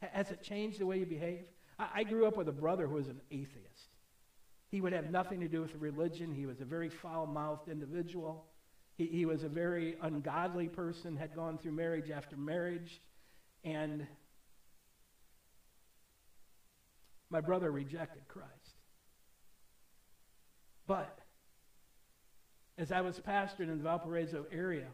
Has 0.00 0.30
it 0.30 0.40
changed 0.40 0.78
the 0.78 0.86
way 0.86 1.00
you 1.00 1.04
behave? 1.06 1.46
I, 1.80 1.88
I 1.96 2.04
grew 2.04 2.26
up 2.26 2.36
with 2.36 2.48
a 2.48 2.52
brother 2.52 2.86
who 2.86 2.94
was 2.94 3.08
an 3.08 3.20
atheist. 3.32 3.96
He 4.70 4.80
would 4.80 4.92
have 4.92 5.10
nothing 5.10 5.40
to 5.40 5.48
do 5.48 5.62
with 5.62 5.74
religion. 5.74 6.32
He 6.32 6.46
was 6.46 6.60
a 6.60 6.64
very 6.64 6.90
foul 6.90 7.26
mouthed 7.26 7.68
individual. 7.68 8.44
He, 8.98 9.06
he 9.06 9.26
was 9.26 9.42
a 9.42 9.48
very 9.48 9.96
ungodly 10.00 10.68
person, 10.68 11.16
had 11.16 11.34
gone 11.34 11.58
through 11.58 11.72
marriage 11.72 12.08
after 12.08 12.36
marriage. 12.36 13.00
And 13.64 14.06
my 17.32 17.40
brother 17.40 17.72
rejected 17.72 18.28
Christ. 18.28 18.76
But 20.86 21.18
as 22.76 22.92
I 22.92 23.00
was 23.00 23.18
pastoring 23.18 23.70
in 23.70 23.78
the 23.78 23.84
Valparaiso 23.84 24.44
area, 24.52 24.88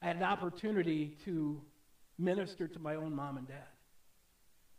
I 0.00 0.06
had 0.06 0.16
an 0.16 0.22
opportunity 0.22 1.18
to 1.26 1.60
minister 2.18 2.66
to 2.66 2.78
my 2.78 2.94
own 2.94 3.14
mom 3.14 3.36
and 3.36 3.46
dad. 3.46 3.68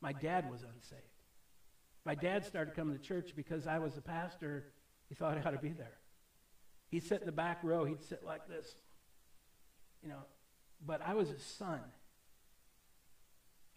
My 0.01 0.13
dad 0.13 0.49
was 0.49 0.63
unsaved. 0.63 1.01
My 2.05 2.15
dad 2.15 2.45
started 2.45 2.75
coming 2.75 2.97
to 2.97 3.03
church 3.03 3.33
because 3.35 3.67
I 3.67 3.77
was 3.77 3.97
a 3.97 4.01
pastor. 4.01 4.65
He 5.09 5.15
thought 5.15 5.37
I 5.37 5.41
ought 5.41 5.51
to 5.51 5.59
be 5.59 5.69
there. 5.69 5.97
He'd 6.89 7.03
sit 7.03 7.19
in 7.19 7.25
the 7.27 7.31
back 7.31 7.59
row. 7.63 7.85
He'd 7.85 8.03
sit 8.03 8.23
like 8.25 8.47
this. 8.47 8.73
You 10.01 10.09
know, 10.09 10.23
but 10.85 11.01
I 11.05 11.13
was 11.13 11.29
his 11.29 11.43
son. 11.43 11.81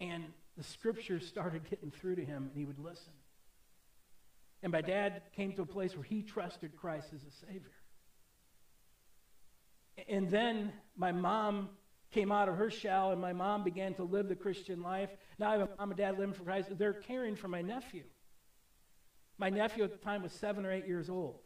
And 0.00 0.24
the 0.58 0.64
scriptures 0.64 1.26
started 1.26 1.62
getting 1.70 1.92
through 1.92 2.16
to 2.16 2.24
him, 2.24 2.48
and 2.48 2.52
he 2.54 2.64
would 2.64 2.80
listen. 2.80 3.12
And 4.60 4.72
my 4.72 4.80
dad 4.80 5.22
came 5.36 5.52
to 5.52 5.62
a 5.62 5.66
place 5.66 5.94
where 5.94 6.02
he 6.02 6.22
trusted 6.22 6.76
Christ 6.76 7.06
as 7.14 7.22
a 7.22 7.46
Savior. 7.46 7.70
And 10.08 10.28
then 10.28 10.72
my 10.96 11.12
mom 11.12 11.68
came 12.10 12.32
out 12.32 12.48
of 12.48 12.56
her 12.56 12.70
shell, 12.70 13.12
and 13.12 13.20
my 13.20 13.32
mom 13.32 13.62
began 13.62 13.94
to 13.94 14.02
live 14.02 14.28
the 14.28 14.34
Christian 14.34 14.82
life. 14.82 15.10
Now 15.38 15.50
I 15.50 15.58
have 15.58 15.60
a 15.60 15.76
mom 15.78 15.90
and 15.90 15.98
dad 15.98 16.18
living 16.18 16.34
for 16.34 16.42
Christ. 16.42 16.76
They're 16.76 16.92
caring 16.92 17.36
for 17.36 17.46
my 17.46 17.62
nephew. 17.62 18.02
My 19.38 19.50
nephew 19.50 19.84
at 19.84 19.92
the 19.92 19.98
time 19.98 20.24
was 20.24 20.32
seven 20.32 20.66
or 20.66 20.72
eight 20.72 20.88
years 20.88 21.08
old. 21.08 21.38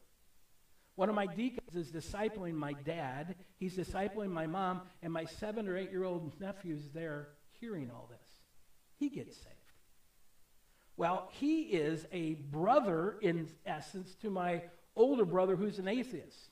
One 0.94 1.10
of 1.10 1.14
my 1.14 1.26
deacons 1.26 1.74
is 1.74 1.90
discipling 1.92 2.54
my 2.54 2.72
dad. 2.72 3.34
He's 3.58 3.76
discipling 3.76 4.30
my 4.30 4.46
mom, 4.46 4.82
and 5.02 5.12
my 5.12 5.26
seven 5.26 5.68
or 5.68 5.76
eight 5.76 5.90
year 5.90 6.04
old 6.04 6.32
nephew's 6.40 6.88
there 6.94 7.28
hearing 7.60 7.90
all 7.90 8.08
this. 8.10 8.21
He 9.02 9.08
gets 9.08 9.36
saved. 9.36 9.48
Well, 10.96 11.28
he 11.32 11.62
is 11.62 12.06
a 12.12 12.34
brother, 12.34 13.16
in 13.20 13.48
essence, 13.66 14.14
to 14.22 14.30
my 14.30 14.62
older 14.94 15.24
brother 15.24 15.56
who's 15.56 15.80
an 15.80 15.88
atheist. 15.88 16.50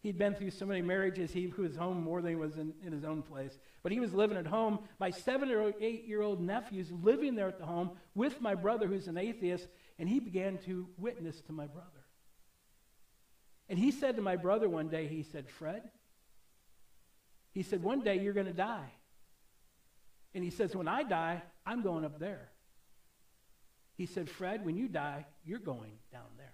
He'd 0.00 0.18
been 0.18 0.34
through 0.34 0.50
so 0.50 0.66
many 0.66 0.82
marriages, 0.82 1.30
he 1.30 1.46
was 1.46 1.76
home 1.76 2.02
more 2.02 2.20
than 2.20 2.30
he 2.30 2.36
was 2.36 2.56
in, 2.56 2.72
in 2.84 2.92
his 2.92 3.04
own 3.04 3.22
place. 3.22 3.56
But 3.84 3.92
he 3.92 4.00
was 4.00 4.12
living 4.12 4.36
at 4.36 4.48
home. 4.48 4.80
My 4.98 5.10
seven 5.10 5.52
or 5.52 5.72
eight 5.80 6.04
year 6.04 6.20
old 6.20 6.40
nephew's 6.40 6.90
living 6.90 7.36
there 7.36 7.46
at 7.46 7.60
the 7.60 7.66
home 7.66 7.92
with 8.16 8.40
my 8.40 8.56
brother 8.56 8.88
who's 8.88 9.06
an 9.06 9.16
atheist, 9.16 9.68
and 10.00 10.08
he 10.08 10.18
began 10.18 10.58
to 10.66 10.88
witness 10.98 11.40
to 11.42 11.52
my 11.52 11.68
brother. 11.68 11.86
And 13.68 13.78
he 13.78 13.92
said 13.92 14.16
to 14.16 14.22
my 14.22 14.34
brother 14.34 14.68
one 14.68 14.88
day, 14.88 15.06
he 15.06 15.22
said, 15.22 15.48
Fred, 15.48 15.82
he 17.52 17.62
said, 17.62 17.84
one 17.84 18.00
day 18.00 18.18
you're 18.18 18.32
going 18.32 18.46
to 18.46 18.52
die. 18.52 18.90
And 20.34 20.44
he 20.44 20.50
says, 20.50 20.76
when 20.76 20.88
I 20.88 21.02
die, 21.02 21.42
I'm 21.68 21.82
going 21.82 22.06
up 22.06 22.18
there. 22.18 22.48
He 23.98 24.06
said, 24.06 24.30
Fred, 24.30 24.64
when 24.64 24.78
you 24.78 24.88
die, 24.88 25.26
you're 25.44 25.58
going 25.58 25.92
down 26.10 26.30
there. 26.38 26.46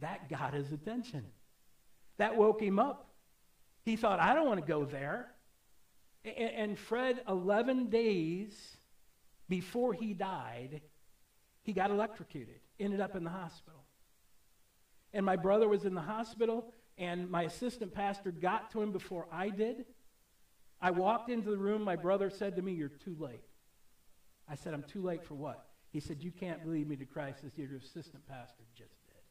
That 0.00 0.28
got 0.28 0.52
his 0.52 0.70
attention. 0.72 1.24
That 2.18 2.36
woke 2.36 2.60
him 2.60 2.78
up. 2.78 3.08
He 3.82 3.96
thought, 3.96 4.20
I 4.20 4.34
don't 4.34 4.46
want 4.46 4.60
to 4.60 4.66
go 4.66 4.84
there. 4.84 5.32
And 6.36 6.78
Fred, 6.78 7.22
11 7.26 7.88
days 7.88 8.76
before 9.48 9.94
he 9.94 10.12
died, 10.12 10.82
he 11.62 11.72
got 11.72 11.90
electrocuted, 11.90 12.60
ended 12.78 13.00
up 13.00 13.16
in 13.16 13.24
the 13.24 13.30
hospital. 13.30 13.84
And 15.14 15.24
my 15.24 15.36
brother 15.36 15.66
was 15.66 15.86
in 15.86 15.94
the 15.94 16.02
hospital, 16.02 16.74
and 16.98 17.30
my 17.30 17.44
assistant 17.44 17.94
pastor 17.94 18.32
got 18.32 18.70
to 18.72 18.82
him 18.82 18.92
before 18.92 19.28
I 19.32 19.48
did. 19.48 19.86
I 20.80 20.90
walked 20.90 21.30
into 21.30 21.50
the 21.50 21.56
room. 21.56 21.82
My 21.82 21.96
brother 21.96 22.28
said 22.28 22.56
to 22.56 22.62
me, 22.62 22.72
You're 22.72 22.88
too 22.88 23.16
late. 23.18 23.44
I 24.52 24.54
said, 24.54 24.74
I'm 24.74 24.82
too 24.82 25.00
late 25.00 25.24
for 25.24 25.34
what? 25.34 25.64
He 25.92 25.98
said, 25.98 26.22
You 26.22 26.30
can't 26.30 26.68
lead 26.68 26.86
me 26.86 26.96
to 26.96 27.06
Christ 27.06 27.38
as 27.46 27.56
your 27.56 27.74
assistant 27.78 28.28
pastor 28.28 28.64
just 28.76 29.02
did. 29.06 29.22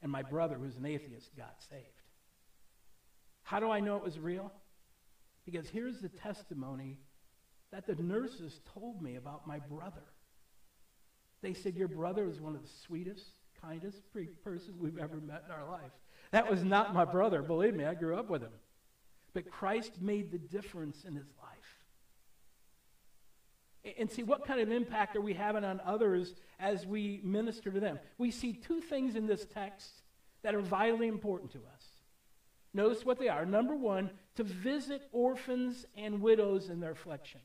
And 0.00 0.10
my 0.10 0.22
brother, 0.22 0.56
who's 0.56 0.78
an 0.78 0.86
atheist, 0.86 1.36
got 1.36 1.56
saved. 1.68 1.84
How 3.42 3.60
do 3.60 3.70
I 3.70 3.80
know 3.80 3.96
it 3.96 4.02
was 4.02 4.18
real? 4.18 4.50
Because 5.44 5.68
here's 5.68 6.00
the 6.00 6.08
testimony 6.08 6.96
that 7.72 7.86
the 7.86 7.94
nurses 8.02 8.60
told 8.72 9.02
me 9.02 9.16
about 9.16 9.46
my 9.46 9.58
brother. 9.58 10.02
They 11.42 11.52
said, 11.52 11.76
Your 11.76 11.88
brother 11.88 12.24
was 12.24 12.40
one 12.40 12.56
of 12.56 12.62
the 12.62 12.70
sweetest, 12.86 13.26
kindest 13.60 14.00
person 14.42 14.74
we've 14.80 14.98
ever 14.98 15.16
met 15.16 15.42
in 15.46 15.52
our 15.52 15.68
life. 15.70 15.92
That 16.30 16.50
was 16.50 16.64
not 16.64 16.94
my 16.94 17.04
brother. 17.04 17.42
Believe 17.42 17.74
me, 17.74 17.84
I 17.84 17.92
grew 17.92 18.16
up 18.16 18.30
with 18.30 18.40
him. 18.40 18.52
But 19.34 19.50
Christ 19.50 20.00
made 20.00 20.32
the 20.32 20.38
difference 20.38 21.04
in 21.04 21.14
his 21.14 21.28
life. 21.42 21.51
And 23.98 24.10
see, 24.10 24.22
what 24.22 24.46
kind 24.46 24.60
of 24.60 24.70
impact 24.70 25.16
are 25.16 25.20
we 25.20 25.34
having 25.34 25.64
on 25.64 25.80
others 25.84 26.34
as 26.60 26.86
we 26.86 27.20
minister 27.24 27.70
to 27.70 27.80
them? 27.80 27.98
We 28.16 28.30
see 28.30 28.52
two 28.52 28.80
things 28.80 29.16
in 29.16 29.26
this 29.26 29.44
text 29.44 30.02
that 30.42 30.54
are 30.54 30.60
vitally 30.60 31.08
important 31.08 31.50
to 31.52 31.58
us. 31.58 31.84
Notice 32.74 33.04
what 33.04 33.18
they 33.18 33.28
are. 33.28 33.44
Number 33.44 33.74
one, 33.74 34.10
to 34.36 34.44
visit 34.44 35.08
orphans 35.12 35.84
and 35.96 36.22
widows 36.22 36.68
in 36.68 36.80
their 36.80 36.92
affliction. 36.92 37.40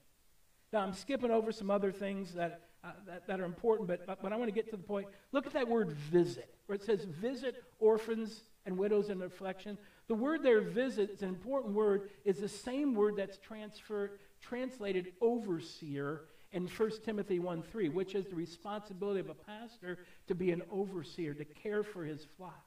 Now, 0.72 0.80
I'm 0.80 0.94
skipping 0.94 1.32
over 1.32 1.52
some 1.52 1.72
other 1.72 1.92
things 1.92 2.34
that, 2.34 2.62
uh, 2.84 2.92
that, 3.06 3.28
that, 3.28 3.40
are 3.40 3.46
important, 3.46 3.88
but, 3.88 4.06
but, 4.06 4.22
but 4.22 4.32
I 4.32 4.36
want 4.36 4.50
to 4.50 4.54
get 4.54 4.70
to 4.72 4.78
the 4.78 4.84
point. 4.84 5.08
Look 5.32 5.48
at 5.48 5.54
that 5.54 5.68
word 5.68 5.92
visit, 5.92 6.54
where 6.68 6.76
it 6.76 6.84
says 6.84 7.04
visit 7.04 7.64
orphans 7.80 8.44
and 8.66 8.78
widows 8.78 9.10
in 9.10 9.22
affliction. 9.22 9.78
The 10.08 10.16
word 10.16 10.44
there, 10.44 10.62
visit, 10.62 11.10
is 11.10 11.22
an 11.22 11.30
important 11.30 11.74
word, 11.74 12.10
is 12.26 12.38
the 12.38 12.50
same 12.50 12.94
word 12.94 13.16
that's 13.18 13.38
transferred, 13.38 14.20
translated 14.50 15.14
overseer 15.22 16.22
in 16.52 16.68
1 16.68 16.92
Timothy 17.04 17.40
1 17.40 17.62
3, 17.64 17.90
which 17.90 18.16
is 18.16 18.26
the 18.28 18.36
responsibility 18.36 19.20
of 19.20 19.30
a 19.30 19.34
pastor 19.34 20.00
to 20.28 20.36
be 20.36 20.52
an 20.52 20.62
overseer, 20.72 21.34
to 21.34 21.46
care 21.46 21.84
for 21.84 22.04
his 22.04 22.26
flock. 22.38 22.66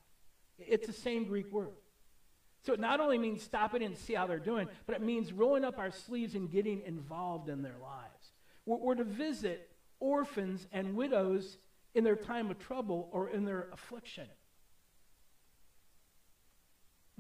It's 0.59 0.87
the 0.87 0.93
same 0.93 1.25
Greek 1.25 1.51
word. 1.51 1.71
So 2.63 2.75
it 2.75 2.81
not 2.81 3.01
only 3.01 3.17
means 3.17 3.43
stopping 3.43 3.83
and 3.83 3.97
see 3.97 4.15
how 4.15 4.27
they're 4.27 4.39
doing, 4.39 4.69
but 4.87 4.95
it 4.95 5.03
means 5.03 5.33
rolling 5.33 5.65
up 5.65 5.79
our 5.79 5.91
sleeves 5.91 6.35
and 6.35 6.51
getting 6.51 6.83
involved 6.83 7.49
in 7.49 7.63
their 7.63 7.79
lives. 7.81 8.33
We're, 8.67 8.77
we're 8.77 8.95
to 8.97 9.05
visit 9.05 9.71
orphans 9.99 10.67
and 10.73 10.95
widows 10.95 11.57
in 11.95 12.05
their 12.05 12.17
time 12.17 12.51
of 12.51 12.59
trouble 12.59 13.09
or 13.13 13.31
in 13.31 13.45
their 13.47 13.69
affliction. 13.73 14.27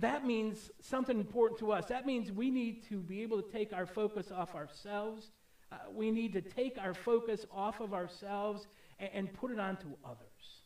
That 0.00 0.24
means 0.24 0.70
something 0.80 1.18
important 1.18 1.60
to 1.60 1.72
us. 1.72 1.86
That 1.86 2.06
means 2.06 2.32
we 2.32 2.50
need 2.50 2.88
to 2.88 2.96
be 2.96 3.22
able 3.22 3.42
to 3.42 3.52
take 3.52 3.74
our 3.74 3.86
focus 3.86 4.32
off 4.32 4.54
ourselves. 4.54 5.30
Uh, 5.70 5.76
we 5.92 6.10
need 6.10 6.32
to 6.32 6.40
take 6.40 6.78
our 6.78 6.94
focus 6.94 7.44
off 7.52 7.80
of 7.80 7.92
ourselves 7.92 8.66
and, 8.98 9.10
and 9.12 9.32
put 9.34 9.50
it 9.50 9.60
onto 9.60 9.88
others. 10.02 10.64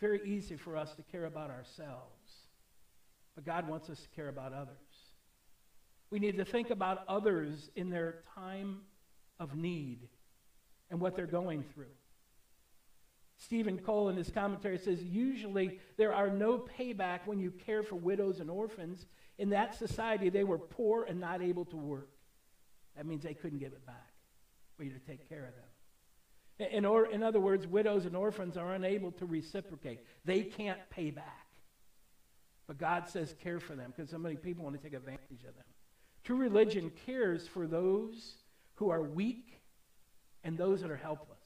Very 0.00 0.20
easy 0.24 0.56
for 0.56 0.76
us 0.76 0.94
to 0.94 1.02
care 1.02 1.24
about 1.24 1.50
ourselves. 1.50 2.32
But 3.34 3.44
God 3.44 3.68
wants 3.68 3.90
us 3.90 4.00
to 4.00 4.08
care 4.10 4.28
about 4.28 4.52
others. 4.52 4.76
We 6.10 6.20
need 6.20 6.36
to 6.38 6.44
think 6.44 6.70
about 6.70 7.02
others 7.08 7.70
in 7.74 7.90
their 7.90 8.22
time 8.36 8.82
of 9.40 9.56
need 9.56 10.08
and 10.90 11.00
what 11.00 11.16
they're 11.16 11.26
going 11.26 11.64
through. 11.74 11.86
Steven 13.38 13.78
Cole 13.78 14.08
in 14.08 14.16
his 14.16 14.30
commentary 14.30 14.78
says 14.78 15.02
usually 15.02 15.78
there 15.96 16.12
are 16.12 16.28
no 16.28 16.58
payback 16.58 17.20
when 17.24 17.38
you 17.38 17.50
care 17.50 17.82
for 17.82 17.94
widows 17.94 18.40
and 18.40 18.50
orphans. 18.50 19.06
In 19.38 19.50
that 19.50 19.76
society, 19.76 20.28
they 20.28 20.44
were 20.44 20.58
poor 20.58 21.04
and 21.04 21.20
not 21.20 21.40
able 21.40 21.64
to 21.66 21.76
work. 21.76 22.10
That 22.96 23.06
means 23.06 23.22
they 23.22 23.34
couldn't 23.34 23.60
give 23.60 23.72
it 23.72 23.86
back 23.86 24.12
for 24.76 24.82
you 24.82 24.90
to 24.90 24.98
take 24.98 25.28
care 25.28 25.44
of 25.46 25.54
them. 25.54 26.70
In, 26.72 26.84
or, 26.84 27.06
in 27.06 27.22
other 27.22 27.38
words, 27.38 27.68
widows 27.68 28.04
and 28.04 28.16
orphans 28.16 28.56
are 28.56 28.74
unable 28.74 29.12
to 29.12 29.26
reciprocate. 29.26 30.00
They 30.24 30.42
can't 30.42 30.80
pay 30.90 31.10
back. 31.10 31.46
But 32.66 32.78
God 32.78 33.08
says 33.08 33.34
care 33.40 33.60
for 33.60 33.76
them 33.76 33.94
because 33.94 34.10
so 34.10 34.18
many 34.18 34.34
people 34.34 34.64
want 34.64 34.76
to 34.76 34.82
take 34.82 34.94
advantage 34.94 35.44
of 35.48 35.54
them. 35.54 35.64
True 36.24 36.36
religion 36.36 36.90
cares 37.06 37.46
for 37.46 37.68
those 37.68 38.34
who 38.74 38.90
are 38.90 39.02
weak 39.02 39.60
and 40.42 40.58
those 40.58 40.80
that 40.82 40.90
are 40.90 40.96
helpless. 40.96 41.37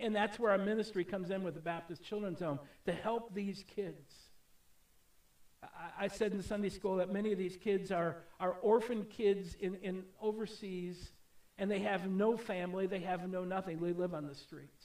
And 0.00 0.14
that's 0.16 0.38
where 0.38 0.52
our 0.52 0.58
ministry 0.58 1.04
comes 1.04 1.30
in 1.30 1.42
with 1.42 1.54
the 1.54 1.60
Baptist 1.60 2.02
Children's 2.02 2.40
Home 2.40 2.58
to 2.86 2.92
help 2.92 3.34
these 3.34 3.64
kids. 3.74 4.12
I, 5.98 6.08
said 6.08 6.32
in 6.32 6.42
Sunday 6.42 6.68
school 6.68 6.96
that 6.96 7.12
many 7.12 7.32
of 7.32 7.38
these 7.38 7.56
kids 7.56 7.90
are, 7.90 8.18
are 8.38 8.52
orphan 8.62 9.04
kids 9.04 9.54
in, 9.60 9.76
in 9.76 10.04
overseas, 10.20 11.12
and 11.58 11.70
they 11.70 11.80
have 11.80 12.08
no 12.08 12.36
family, 12.36 12.86
they 12.86 13.00
have 13.00 13.28
no 13.28 13.44
nothing. 13.44 13.80
They 13.80 13.92
live 13.92 14.14
on 14.14 14.26
the 14.26 14.34
streets. 14.34 14.84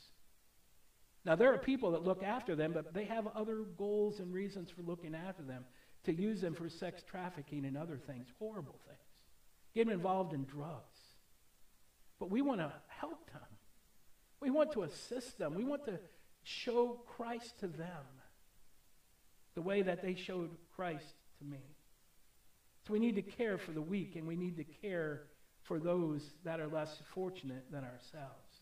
Now, 1.25 1.35
there 1.35 1.53
are 1.53 1.57
people 1.57 1.91
that 1.91 2.03
look 2.03 2.23
after 2.23 2.55
them, 2.55 2.71
but 2.73 2.93
they 2.93 3.05
have 3.05 3.27
other 3.35 3.63
goals 3.77 4.19
and 4.19 4.33
reasons 4.33 4.69
for 4.69 4.81
looking 4.83 5.15
after 5.15 5.43
them 5.43 5.65
to 6.05 6.13
use 6.13 6.41
them 6.41 6.53
for 6.53 6.69
sex 6.69 7.03
trafficking 7.03 7.65
and 7.65 7.77
other 7.77 7.97
things, 7.97 8.27
horrible 8.39 8.79
things. 8.87 8.99
Get 9.75 9.85
them 9.85 9.93
involved 9.93 10.33
in 10.33 10.45
drugs. 10.45 10.97
But 12.19 12.29
we 12.29 12.41
want 12.41 12.61
to 12.61 12.71
help 12.87 13.25
them. 13.31 13.41
We 14.41 14.49
want 14.49 14.71
to 14.73 14.83
assist 14.83 15.37
them. 15.37 15.55
We 15.55 15.63
want 15.63 15.85
to 15.85 15.99
show 16.43 17.01
Christ 17.05 17.59
to 17.59 17.67
them 17.67 18.05
the 19.55 19.61
way 19.61 19.81
that 19.81 20.01
they 20.01 20.15
showed 20.15 20.51
Christ 20.75 21.15
to 21.39 21.45
me. 21.45 21.59
So 22.87 22.93
we 22.93 22.99
need 22.99 23.15
to 23.15 23.21
care 23.21 23.57
for 23.57 23.71
the 23.71 23.81
weak 23.81 24.15
and 24.15 24.27
we 24.27 24.35
need 24.35 24.57
to 24.57 24.63
care 24.63 25.23
for 25.63 25.79
those 25.79 26.23
that 26.43 26.59
are 26.59 26.67
less 26.67 26.97
fortunate 27.13 27.65
than 27.71 27.83
ourselves. 27.83 28.61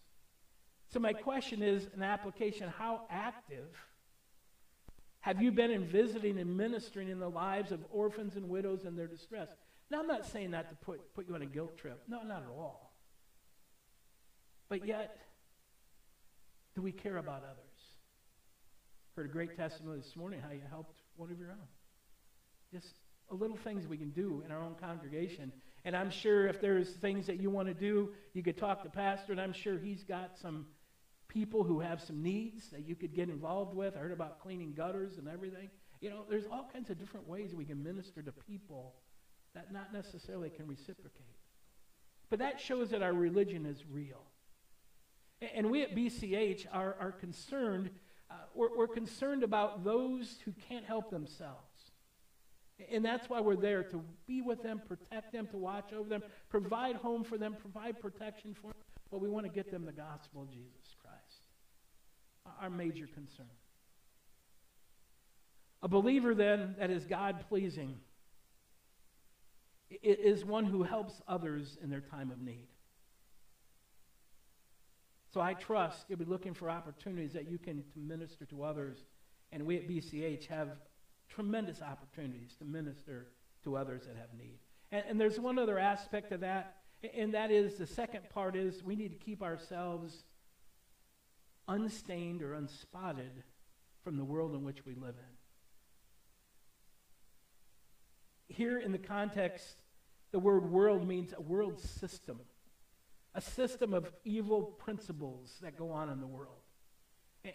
So, 0.89 0.99
my 0.99 1.13
question 1.13 1.61
is 1.61 1.87
an 1.95 2.01
application 2.01 2.69
how 2.69 3.01
active 3.09 3.67
have 5.19 5.41
you 5.41 5.51
been 5.51 5.71
in 5.71 5.85
visiting 5.85 6.39
and 6.39 6.55
ministering 6.55 7.09
in 7.09 7.19
the 7.19 7.29
lives 7.29 7.71
of 7.71 7.81
orphans 7.91 8.35
and 8.37 8.47
widows 8.47 8.85
in 8.85 8.95
their 8.95 9.07
distress? 9.07 9.49
Now, 9.89 9.99
I'm 9.99 10.07
not 10.07 10.25
saying 10.25 10.51
that 10.51 10.69
to 10.69 10.75
put, 10.85 11.13
put 11.13 11.27
you 11.27 11.35
on 11.35 11.41
a 11.41 11.45
guilt 11.45 11.77
trip. 11.77 12.01
No, 12.07 12.23
not 12.23 12.43
at 12.43 12.49
all. 12.49 12.93
But 14.69 14.85
yet, 14.85 15.17
do 16.77 16.83
we 16.83 16.91
care 16.91 17.17
about 17.17 17.41
others? 17.43 17.97
Heard 19.15 19.25
a 19.25 19.29
great 19.29 19.57
testimony 19.57 19.97
this 19.97 20.15
morning 20.15 20.39
how 20.39 20.53
you 20.53 20.61
helped 20.69 21.01
one 21.15 21.31
of 21.31 21.39
your 21.39 21.49
own. 21.49 21.67
Just 22.71 22.93
little 23.31 23.57
things 23.57 23.87
we 23.87 23.97
can 23.97 24.11
do 24.11 24.43
in 24.45 24.51
our 24.51 24.61
own 24.61 24.75
congregation. 24.79 25.51
And 25.85 25.97
I'm 25.97 26.11
sure 26.11 26.45
if 26.45 26.61
there's 26.61 26.91
things 26.91 27.25
that 27.25 27.41
you 27.41 27.49
want 27.49 27.67
to 27.67 27.73
do, 27.73 28.11
you 28.33 28.43
could 28.43 28.57
talk 28.57 28.83
to 28.83 28.89
Pastor, 28.89 29.31
and 29.31 29.41
I'm 29.41 29.53
sure 29.53 29.79
he's 29.79 30.03
got 30.03 30.37
some 30.39 30.67
people 31.27 31.63
who 31.63 31.79
have 31.79 31.99
some 31.99 32.21
needs 32.21 32.69
that 32.69 32.87
you 32.87 32.93
could 32.93 33.15
get 33.15 33.27
involved 33.27 33.75
with. 33.75 33.95
I 33.95 33.99
heard 33.99 34.11
about 34.11 34.39
cleaning 34.39 34.73
gutters 34.73 35.17
and 35.17 35.27
everything. 35.27 35.71
You 35.99 36.11
know, 36.11 36.25
there's 36.29 36.45
all 36.45 36.69
kinds 36.71 36.91
of 36.91 36.99
different 36.99 37.27
ways 37.27 37.55
we 37.55 37.65
can 37.65 37.83
minister 37.83 38.21
to 38.21 38.31
people 38.31 38.93
that 39.55 39.73
not 39.73 39.91
necessarily 39.91 40.51
can 40.51 40.67
reciprocate. 40.67 41.25
But 42.29 42.37
that 42.37 42.61
shows 42.61 42.91
that 42.91 43.01
our 43.01 43.13
religion 43.13 43.65
is 43.65 43.83
real. 43.91 44.21
And 45.41 45.69
we 45.69 45.83
at 45.83 45.95
BCH 45.95 46.65
are, 46.71 46.95
are 46.99 47.11
concerned, 47.11 47.91
uh, 48.29 48.35
we're, 48.55 48.75
we're 48.75 48.87
concerned 48.87 49.43
about 49.43 49.83
those 49.83 50.37
who 50.45 50.53
can't 50.67 50.85
help 50.85 51.11
themselves. 51.11 51.61
And 52.91 53.03
that's 53.03 53.29
why 53.29 53.39
we're 53.39 53.55
there 53.55 53.83
to 53.83 54.03
be 54.27 54.41
with 54.41 54.61
them, 54.61 54.81
protect 54.87 55.33
them, 55.33 55.47
to 55.47 55.57
watch 55.57 55.93
over 55.93 56.07
them, 56.07 56.23
provide 56.49 56.95
home 56.95 57.23
for 57.23 57.37
them, 57.37 57.55
provide 57.59 57.99
protection 57.99 58.53
for 58.53 58.67
them. 58.67 58.83
But 59.11 59.21
we 59.21 59.29
want 59.29 59.45
to 59.45 59.51
get 59.51 59.71
them 59.71 59.85
the 59.85 59.91
gospel 59.91 60.43
of 60.43 60.51
Jesus 60.51 60.95
Christ. 61.01 61.47
Our 62.61 62.69
major 62.69 63.07
concern. 63.07 63.47
A 65.81 65.87
believer, 65.87 66.33
then, 66.33 66.75
that 66.79 66.89
is 66.89 67.05
God 67.05 67.45
pleasing 67.47 67.99
is 69.89 70.43
one 70.43 70.65
who 70.65 70.83
helps 70.83 71.21
others 71.27 71.77
in 71.81 71.89
their 71.89 72.01
time 72.01 72.31
of 72.31 72.41
need. 72.41 72.67
So 75.37 75.43
I 75.43 75.53
trust 75.53 76.05
you'll 76.09 76.17
be 76.17 76.25
looking 76.25 76.55
for 76.55 76.67
opportunities 76.67 77.33
that 77.33 77.47
you 77.47 77.59
can 77.59 77.83
to 77.93 77.99
minister 77.99 78.43
to 78.45 78.63
others. 78.63 79.05
And 79.51 79.67
we 79.67 79.77
at 79.77 79.87
BCH 79.87 80.47
have 80.47 80.69
tremendous 81.29 81.79
opportunities 81.79 82.55
to 82.57 82.65
minister 82.65 83.27
to 83.63 83.77
others 83.77 84.07
that 84.07 84.15
have 84.15 84.33
need. 84.35 84.57
And, 84.91 85.03
and 85.07 85.21
there's 85.21 85.39
one 85.39 85.59
other 85.59 85.77
aspect 85.77 86.31
of 86.31 86.39
that, 86.39 86.77
and 87.15 87.35
that 87.35 87.51
is 87.51 87.75
the 87.75 87.85
second 87.85 88.27
part 88.31 88.55
is 88.55 88.83
we 88.83 88.95
need 88.95 89.11
to 89.11 89.17
keep 89.19 89.43
ourselves 89.43 90.23
unstained 91.67 92.41
or 92.41 92.55
unspotted 92.55 93.43
from 94.03 94.17
the 94.17 94.25
world 94.25 94.55
in 94.55 94.63
which 94.63 94.87
we 94.87 94.95
live 94.95 95.17
in. 98.49 98.55
Here 98.55 98.79
in 98.79 98.91
the 98.91 98.97
context, 98.97 99.75
the 100.31 100.39
word 100.39 100.71
world 100.71 101.07
means 101.07 101.31
a 101.37 101.41
world 101.43 101.79
system, 101.79 102.39
a 103.37 103.41
system 103.41 103.93
of 103.93 104.11
evil 104.25 104.63
principles 104.63 105.59
that 105.61 105.77
go 105.77 105.91
on 105.91 106.09
in 106.09 106.19
the 106.19 106.27
world. 106.27 106.57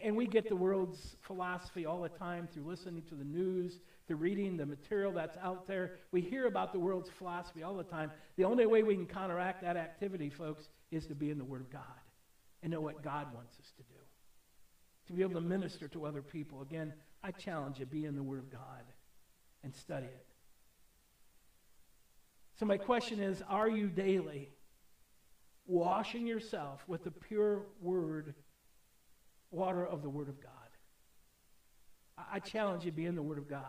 And 0.02 0.16
we 0.16 0.26
get 0.26 0.48
the 0.48 0.56
world's 0.56 1.16
philosophy 1.22 1.84
all 1.84 2.00
the 2.00 2.08
time 2.08 2.48
through 2.50 2.62
listening 2.62 3.02
to 3.08 3.16
the 3.16 3.24
news, 3.24 3.80
through 4.06 4.18
reading 4.18 4.56
the 4.56 4.64
material 4.64 5.12
that's 5.12 5.36
out 5.42 5.66
there. 5.66 5.98
We 6.12 6.20
hear 6.20 6.46
about 6.46 6.72
the 6.72 6.78
world's 6.78 7.10
philosophy 7.10 7.64
all 7.64 7.74
the 7.74 7.82
time. 7.82 8.12
The 8.36 8.44
only 8.44 8.64
way 8.64 8.84
we 8.84 8.94
can 8.94 9.06
counteract 9.06 9.60
that 9.62 9.76
activity, 9.76 10.30
folks, 10.30 10.68
is 10.92 11.06
to 11.08 11.16
be 11.16 11.30
in 11.30 11.36
the 11.36 11.44
Word 11.44 11.62
of 11.62 11.70
God 11.70 11.82
and 12.62 12.70
know 12.70 12.80
what 12.80 13.02
God 13.02 13.34
wants 13.34 13.56
us 13.58 13.72
to 13.76 13.82
do. 13.82 13.98
To 15.08 15.12
be 15.12 15.22
able 15.22 15.34
to 15.34 15.46
minister 15.46 15.88
to 15.88 16.06
other 16.06 16.22
people. 16.22 16.62
Again, 16.62 16.94
I 17.24 17.32
challenge 17.32 17.80
you, 17.80 17.86
be 17.86 18.06
in 18.06 18.14
the 18.14 18.22
Word 18.22 18.38
of 18.38 18.52
God 18.52 18.84
and 19.64 19.74
study 19.74 20.06
it. 20.06 20.26
So, 22.58 22.66
my 22.66 22.76
question 22.76 23.18
is 23.18 23.42
Are 23.48 23.68
you 23.68 23.88
daily 23.88 24.51
washing 25.66 26.26
yourself 26.26 26.82
with 26.86 27.04
the 27.04 27.10
pure 27.10 27.62
word, 27.80 28.34
water 29.50 29.84
of 29.86 30.02
the 30.02 30.10
Word 30.10 30.28
of 30.28 30.40
God? 30.40 30.50
I 32.32 32.38
challenge 32.40 32.84
you 32.84 32.90
to 32.90 32.96
be 32.96 33.06
in 33.06 33.14
the 33.14 33.22
Word 33.22 33.38
of 33.38 33.48
God. 33.48 33.66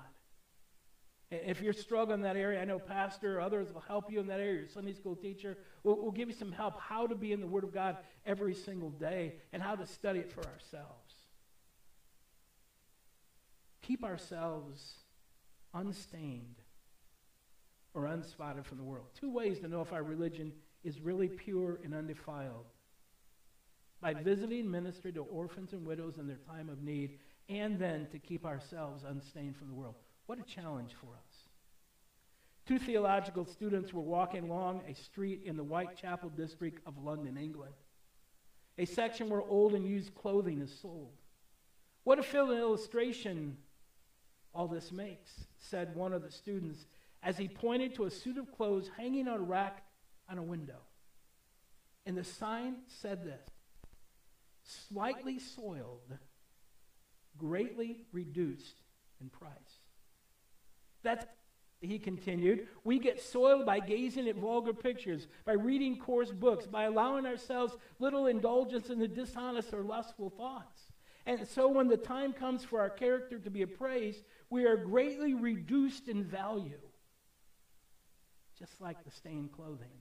If 1.32 1.62
you're 1.62 1.74
struggling 1.74 2.20
in 2.20 2.24
that 2.24 2.36
area, 2.36 2.62
I 2.62 2.66
know 2.66 2.78
Pastor 2.78 3.38
or 3.38 3.42
others 3.42 3.74
will 3.74 3.82
help 3.82 4.12
you 4.12 4.20
in 4.20 4.28
that 4.28 4.40
area. 4.40 4.60
Your 4.60 4.68
Sunday 4.68 4.94
school 4.94 5.16
teacher 5.16 5.58
will 5.84 6.00
will 6.00 6.12
give 6.12 6.30
you 6.30 6.36
some 6.36 6.52
help 6.52 6.80
how 6.80 7.08
to 7.08 7.16
be 7.16 7.32
in 7.32 7.42
the 7.42 7.48
Word 7.48 7.64
of 7.64 7.74
God 7.74 7.98
every 8.26 8.54
single 8.54 8.92
day 8.92 9.36
and 9.52 9.62
how 9.62 9.76
to 9.76 9.88
study 9.88 10.20
it 10.20 10.32
for 10.32 10.42
ourselves. 10.46 11.14
Keep 13.82 14.04
ourselves 14.04 14.94
unstained 15.74 16.62
or 17.94 18.04
unspotted 18.04 18.66
from 18.66 18.78
the 18.78 18.84
world. 18.84 19.08
Two 19.20 19.32
ways 19.32 19.60
to 19.60 19.68
know 19.68 19.82
if 19.82 19.92
our 19.92 20.04
religion 20.04 20.52
is 20.84 21.00
really 21.00 21.28
pure 21.28 21.80
and 21.84 21.94
undefiled 21.94 22.66
by 24.04 24.14
visiting 24.14 24.60
and 24.60 24.72
ministering 24.72 25.14
to 25.14 25.22
orphans 25.22 25.72
and 25.72 25.86
widows 25.86 26.18
in 26.18 26.28
their 26.28 26.40
time 26.50 26.68
of 26.70 26.84
need, 26.84 27.20
and 27.48 27.80
then 27.80 28.06
to 28.12 28.20
keep 28.20 28.46
ourselves 28.46 29.04
unstained 29.08 29.56
from 29.56 29.70
the 29.70 29.74
world. 29.74 29.96
What 30.26 30.40
a 30.40 30.44
challenge 30.44 30.92
for 31.00 31.08
us. 31.08 31.48
Two 32.66 32.80
theological 32.80 33.46
students 33.46 33.94
were 33.94 34.02
walking 34.02 34.44
along 34.44 34.82
a 34.88 34.94
street 34.94 35.42
in 35.46 35.56
the 35.56 35.64
Whitechapel 35.64 36.30
district 36.30 36.86
of 36.86 37.02
London, 37.02 37.38
England, 37.38 37.74
a 38.78 38.86
section 38.86 39.30
where 39.30 39.42
old 39.42 39.74
and 39.74 39.88
used 39.88 40.14
clothing 40.16 40.62
is 40.62 40.78
sold. 40.82 41.14
What 42.04 42.20
a 42.20 42.24
fill 42.24 42.52
illustration 42.52 43.58
all 44.54 44.68
this 44.68 44.92
makes, 44.92 45.32
said 45.60 45.96
one 45.96 46.14
of 46.14 46.24
the 46.24 46.32
students 46.32 46.86
as 47.22 47.38
he 47.38 47.48
pointed 47.48 47.96
to 47.96 48.04
a 48.04 48.12
suit 48.12 48.38
of 48.38 48.52
clothes 48.52 48.90
hanging 48.98 49.28
on 49.28 49.40
a 49.40 49.44
rack 49.44 49.84
on 50.30 50.38
a 50.38 50.44
window. 50.44 50.80
And 52.06 52.18
the 52.18 52.24
sign 52.24 52.76
said 52.88 53.24
this 53.24 53.42
slightly 54.66 55.40
soiled, 55.40 56.18
greatly 57.38 58.02
reduced 58.12 58.76
in 59.20 59.30
price. 59.30 59.52
That's, 61.04 61.26
he 61.82 62.00
continued, 62.00 62.68
we 62.86 62.98
get 62.98 63.22
soiled 63.22 63.66
by 63.66 63.82
gazing 63.82 64.30
at 64.30 64.38
vulgar 64.38 64.74
pictures, 64.74 65.28
by 65.46 65.54
reading 65.54 65.98
coarse 65.98 66.32
books, 66.32 66.66
by 66.66 66.84
allowing 66.84 67.26
ourselves 67.26 67.76
little 68.00 68.28
indulgence 68.28 68.90
in 68.90 69.00
the 69.00 69.08
dishonest 69.08 69.74
or 69.74 69.84
lustful 69.84 70.30
thoughts. 70.30 70.80
And 71.26 71.46
so 71.48 71.68
when 71.68 71.88
the 71.88 71.98
time 71.98 72.32
comes 72.32 72.64
for 72.64 72.80
our 72.80 72.90
character 72.90 73.40
to 73.40 73.50
be 73.50 73.62
appraised, 73.62 74.24
we 74.50 74.66
are 74.66 74.78
greatly 74.78 75.34
reduced 75.34 76.08
in 76.08 76.24
value 76.24 76.80
just 78.58 78.80
like 78.80 79.04
the 79.04 79.12
stained 79.12 79.52
clothing. 79.52 79.92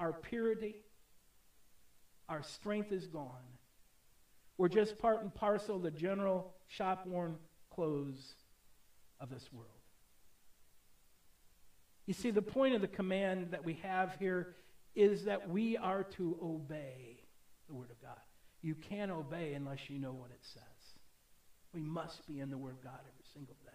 Our 0.00 0.12
purity, 0.12 0.76
our 2.28 2.42
strength 2.42 2.90
is 2.90 3.06
gone. 3.06 3.44
We're 4.56 4.68
just 4.68 4.98
part 4.98 5.22
and 5.22 5.32
parcel 5.32 5.78
the 5.78 5.90
general 5.90 6.54
shop 6.66 7.06
worn 7.06 7.36
clothes 7.72 8.34
of 9.20 9.30
this 9.30 9.52
world. 9.52 9.68
You 12.06 12.14
see, 12.14 12.30
the 12.30 12.42
point 12.42 12.74
of 12.74 12.80
the 12.80 12.88
command 12.88 13.52
that 13.52 13.64
we 13.64 13.74
have 13.82 14.16
here 14.18 14.56
is 14.96 15.24
that 15.26 15.48
we 15.48 15.76
are 15.76 16.02
to 16.02 16.36
obey 16.42 17.20
the 17.68 17.74
Word 17.74 17.90
of 17.90 18.00
God. 18.02 18.18
You 18.62 18.74
can't 18.74 19.10
obey 19.10 19.54
unless 19.54 19.88
you 19.88 19.98
know 19.98 20.12
what 20.12 20.30
it 20.30 20.40
says. 20.42 20.62
We 21.72 21.82
must 21.82 22.26
be 22.26 22.40
in 22.40 22.50
the 22.50 22.58
Word 22.58 22.72
of 22.72 22.82
God 22.82 22.98
every 23.00 23.24
single 23.32 23.56
day. 23.64 23.69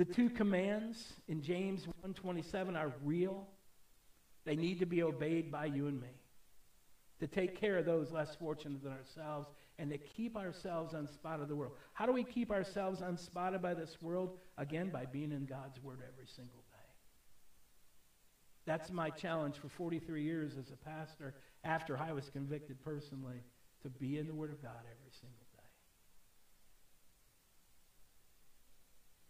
The 0.00 0.06
two 0.06 0.30
commands 0.30 1.12
in 1.28 1.42
James 1.42 1.86
1:27 2.02 2.74
are 2.74 2.94
real. 3.04 3.46
They 4.44 4.56
need 4.56 4.78
to 4.78 4.86
be 4.86 5.02
obeyed 5.02 5.52
by 5.52 5.66
you 5.66 5.88
and 5.88 6.00
me. 6.00 6.08
To 7.18 7.26
take 7.26 7.54
care 7.54 7.76
of 7.76 7.84
those 7.84 8.10
less 8.10 8.34
fortunate 8.34 8.82
than 8.82 8.92
ourselves 8.92 9.50
and 9.76 9.90
to 9.90 9.98
keep 9.98 10.38
ourselves 10.38 10.94
unspotted 10.94 11.42
of 11.42 11.48
the 11.50 11.54
world. 11.54 11.74
How 11.92 12.06
do 12.06 12.12
we 12.12 12.24
keep 12.24 12.50
ourselves 12.50 13.02
unspotted 13.02 13.60
by 13.60 13.74
this 13.74 14.00
world? 14.00 14.38
Again, 14.56 14.88
by 14.88 15.04
being 15.04 15.32
in 15.32 15.44
God's 15.44 15.82
word 15.82 15.98
every 16.10 16.26
single 16.26 16.62
day. 16.70 16.94
That's 18.64 18.90
my 18.90 19.10
challenge 19.10 19.58
for 19.58 19.68
43 19.68 20.22
years 20.22 20.56
as 20.56 20.70
a 20.70 20.76
pastor 20.78 21.34
after 21.62 21.98
I 21.98 22.12
was 22.12 22.30
convicted 22.30 22.82
personally 22.82 23.44
to 23.82 23.90
be 23.90 24.16
in 24.16 24.26
the 24.26 24.34
word 24.34 24.50
of 24.50 24.62
God 24.62 24.80
every 24.80 25.12
single 25.12 25.39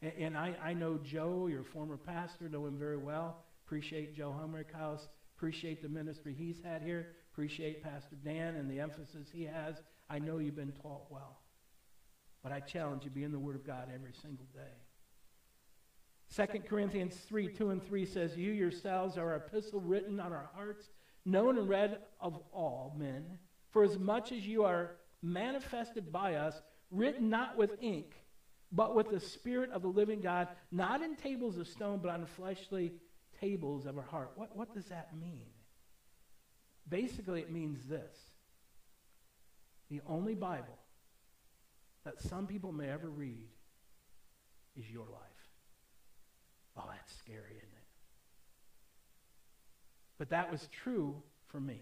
And, 0.02 0.12
and 0.18 0.38
I, 0.38 0.56
I 0.62 0.72
know 0.72 0.98
Joe, 1.02 1.46
your 1.46 1.62
former 1.62 1.96
pastor, 1.96 2.48
know 2.48 2.66
him 2.66 2.78
very 2.78 2.96
well. 2.96 3.44
Appreciate 3.66 4.16
Joe 4.16 4.34
Humrickhouse. 4.38 5.08
Appreciate 5.36 5.82
the 5.82 5.88
ministry 5.88 6.34
he's 6.36 6.60
had 6.62 6.82
here. 6.82 7.14
Appreciate 7.32 7.82
Pastor 7.82 8.16
Dan 8.24 8.56
and 8.56 8.70
the 8.70 8.80
emphasis 8.80 9.28
he 9.32 9.44
has. 9.44 9.76
I 10.10 10.18
know 10.18 10.38
you've 10.38 10.56
been 10.56 10.72
taught 10.72 11.10
well. 11.10 11.38
But 12.42 12.52
I 12.52 12.60
challenge 12.60 13.04
you, 13.04 13.10
be 13.10 13.24
in 13.24 13.32
the 13.32 13.38
Word 13.38 13.56
of 13.56 13.66
God 13.66 13.88
every 13.94 14.12
single 14.20 14.46
day. 14.54 14.72
2 16.34 16.60
Corinthians 16.60 17.16
3, 17.26 17.48
2 17.48 17.70
and 17.70 17.82
3 17.82 18.06
says, 18.06 18.36
You 18.36 18.52
yourselves 18.52 19.18
are 19.18 19.34
a 19.34 19.36
epistle 19.36 19.80
written 19.80 20.20
on 20.20 20.32
our 20.32 20.48
hearts, 20.54 20.90
known 21.24 21.58
and 21.58 21.68
read 21.68 21.98
of 22.20 22.38
all 22.52 22.94
men, 22.98 23.38
for 23.70 23.82
as 23.82 23.98
much 23.98 24.32
as 24.32 24.46
you 24.46 24.64
are 24.64 24.92
manifested 25.22 26.12
by 26.12 26.34
us, 26.34 26.60
written 26.90 27.28
not 27.28 27.56
with 27.56 27.70
ink, 27.80 28.14
but 28.72 28.94
with 28.94 29.10
the 29.10 29.20
Spirit 29.20 29.70
of 29.72 29.82
the 29.82 29.88
living 29.88 30.20
God, 30.20 30.48
not 30.70 31.02
in 31.02 31.16
tables 31.16 31.56
of 31.56 31.66
stone, 31.66 31.98
but 32.02 32.10
on 32.10 32.24
fleshly 32.24 32.92
tables 33.40 33.86
of 33.86 33.96
our 33.96 34.04
heart. 34.04 34.32
What, 34.36 34.56
what 34.56 34.74
does 34.74 34.86
that 34.86 35.10
mean? 35.18 35.46
Basically, 36.88 37.40
it 37.40 37.50
means 37.50 37.86
this 37.86 38.16
the 39.90 40.00
only 40.06 40.34
Bible 40.34 40.78
that 42.04 42.20
some 42.20 42.46
people 42.46 42.72
may 42.72 42.88
ever 42.88 43.08
read 43.08 43.48
is 44.76 44.90
your 44.90 45.06
life. 45.06 45.20
Oh, 46.76 46.84
that's 46.88 47.16
scary, 47.18 47.56
isn't 47.56 47.56
it? 47.56 47.88
But 50.16 50.30
that 50.30 50.50
was 50.50 50.68
true 50.70 51.22
for 51.48 51.60
me. 51.60 51.80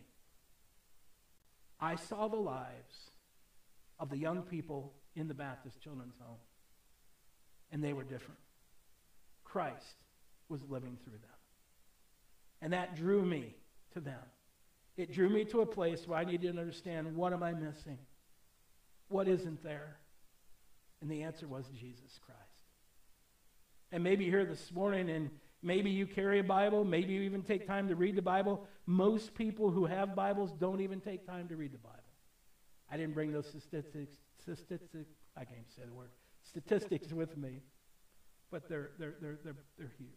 I 1.80 1.96
saw 1.96 2.28
the 2.28 2.36
lives 2.36 3.10
of 4.00 4.10
the 4.10 4.16
young 4.16 4.42
people 4.42 4.94
in 5.14 5.28
the 5.28 5.34
Baptist 5.34 5.80
Children's 5.80 6.14
Home, 6.20 6.38
and 7.72 7.82
they 7.82 7.92
were 7.92 8.04
different. 8.04 8.40
Christ 9.44 9.96
was 10.48 10.60
living 10.68 10.96
through 11.04 11.18
them. 11.18 11.30
And 12.60 12.72
that 12.72 12.96
drew 12.96 13.22
me 13.22 13.54
to 13.94 14.00
them. 14.00 14.20
It 14.96 15.12
drew 15.12 15.28
me 15.28 15.44
to 15.46 15.60
a 15.60 15.66
place 15.66 16.06
where 16.06 16.18
I 16.18 16.24
needed 16.24 16.54
to 16.54 16.60
understand 16.60 17.14
what 17.14 17.32
am 17.32 17.42
I 17.42 17.52
missing? 17.52 17.98
What 19.08 19.28
isn't 19.28 19.62
there? 19.62 19.96
And 21.00 21.10
the 21.10 21.22
answer 21.22 21.46
was 21.46 21.64
Jesus 21.68 22.18
Christ. 22.24 22.40
And 23.92 24.02
maybe 24.02 24.24
here 24.24 24.44
this 24.44 24.72
morning 24.72 25.08
and 25.08 25.30
maybe 25.62 25.90
you 25.90 26.06
carry 26.06 26.40
a 26.40 26.44
Bible, 26.44 26.84
maybe 26.84 27.12
you 27.14 27.22
even 27.22 27.42
take 27.42 27.66
time 27.66 27.88
to 27.88 27.94
read 27.94 28.16
the 28.16 28.22
Bible. 28.22 28.66
Most 28.86 29.34
people 29.34 29.70
who 29.70 29.86
have 29.86 30.14
Bibles 30.14 30.52
don't 30.52 30.80
even 30.80 31.00
take 31.00 31.26
time 31.26 31.48
to 31.48 31.56
read 31.56 31.72
the 31.72 31.78
Bible. 31.78 31.94
I 32.90 32.96
didn't 32.96 33.14
bring 33.14 33.32
those 33.32 33.46
statistics, 33.46 34.16
statistics 34.40 35.14
I 35.36 35.44
can't 35.44 35.70
say 35.76 35.82
the 35.86 35.94
word, 35.94 36.10
statistics 36.48 37.12
with 37.12 37.36
me, 37.36 37.62
but 38.50 38.68
they're, 38.68 38.90
they're, 38.98 39.14
they're, 39.20 39.38
they're, 39.44 39.56
they're 39.78 39.92
huge. 39.98 40.10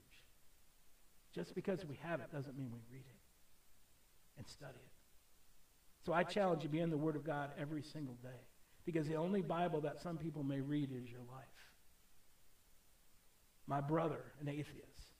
Just 1.34 1.56
because 1.56 1.86
we 1.86 1.98
have 2.04 2.20
it 2.20 2.32
doesn't 2.32 2.58
mean 2.58 2.72
we 2.72 2.80
read 2.91 3.06
it 3.06 4.38
and 4.38 4.48
study 4.48 4.80
it. 4.80 4.91
So 6.06 6.13
I 6.13 6.24
challenge 6.24 6.63
you 6.63 6.70
to 6.70 6.72
be 6.72 6.80
in 6.80 6.89
the 6.89 6.98
Word 6.98 7.15
of 7.15 7.24
God 7.24 7.52
every 7.60 7.84
single 7.84 8.15
day 8.24 8.48
because 8.86 9.08
the 9.08 9.15
only 9.15 9.41
Bible 9.41 9.82
that 9.82 10.02
some 10.02 10.17
people 10.17 10.44
may 10.44 10.60
read 10.60 10.89
is 10.91 11.10
your 11.10 11.22
life. 11.32 11.46
My 13.67 13.82
brother, 13.82 14.22
an 14.41 14.50
atheist, 14.50 15.13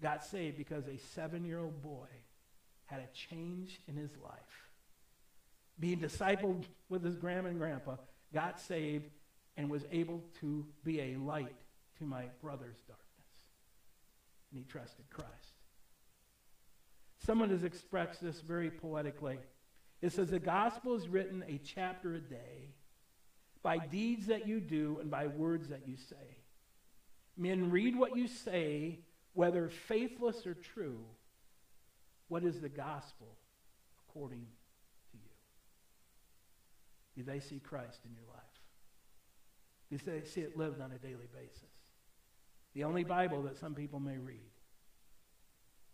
got 0.00 0.24
saved 0.24 0.56
because 0.56 0.86
a 0.86 0.96
seven 1.14 1.44
year 1.44 1.58
old 1.58 1.82
boy 1.82 2.06
had 2.86 3.00
a 3.00 3.08
change 3.12 3.80
in 3.88 3.96
his 3.96 4.10
life. 4.22 4.68
Being 5.78 5.98
discipled 5.98 6.64
with 6.88 7.04
his 7.04 7.16
grandma 7.16 7.48
and 7.48 7.58
grandpa, 7.58 7.96
got 8.32 8.60
saved, 8.60 9.10
and 9.60 9.68
was 9.68 9.84
able 9.92 10.22
to 10.40 10.64
be 10.84 11.00
a 11.00 11.16
light 11.16 11.54
to 11.98 12.04
my 12.04 12.24
brother's 12.40 12.78
darkness 12.88 13.10
and 14.50 14.58
he 14.58 14.64
trusted 14.64 15.04
Christ. 15.10 15.30
Someone 17.18 17.50
has 17.50 17.62
expressed 17.62 18.22
this 18.22 18.40
very 18.40 18.70
poetically. 18.70 19.38
It 20.00 20.12
says, 20.12 20.30
The 20.30 20.38
gospel 20.38 20.94
is 20.94 21.08
written 21.08 21.44
a 21.46 21.60
chapter 21.62 22.14
a 22.14 22.20
day 22.20 22.72
by 23.62 23.76
deeds 23.78 24.26
that 24.28 24.48
you 24.48 24.60
do 24.60 24.96
and 24.98 25.10
by 25.10 25.26
words 25.26 25.68
that 25.68 25.86
you 25.86 25.96
say. 25.96 26.38
Men 27.36 27.70
read 27.70 27.94
what 27.94 28.16
you 28.16 28.26
say, 28.26 29.00
whether 29.34 29.68
faithless 29.68 30.46
or 30.46 30.54
true. 30.54 31.04
What 32.28 32.44
is 32.44 32.60
the 32.60 32.70
gospel 32.70 33.36
according 34.08 34.46
to 35.10 35.18
you? 35.18 35.30
Do 37.16 37.30
they 37.30 37.40
see 37.40 37.60
Christ 37.60 38.00
in 38.06 38.14
your 38.14 38.24
life? 38.32 38.39
They 39.90 40.22
see 40.24 40.40
it 40.40 40.56
lived 40.56 40.80
on 40.80 40.92
a 40.92 40.98
daily 40.98 41.28
basis? 41.32 41.64
The 42.74 42.84
only 42.84 43.04
Bible 43.04 43.42
that 43.42 43.58
some 43.58 43.74
people 43.74 43.98
may 43.98 44.18
read 44.18 44.38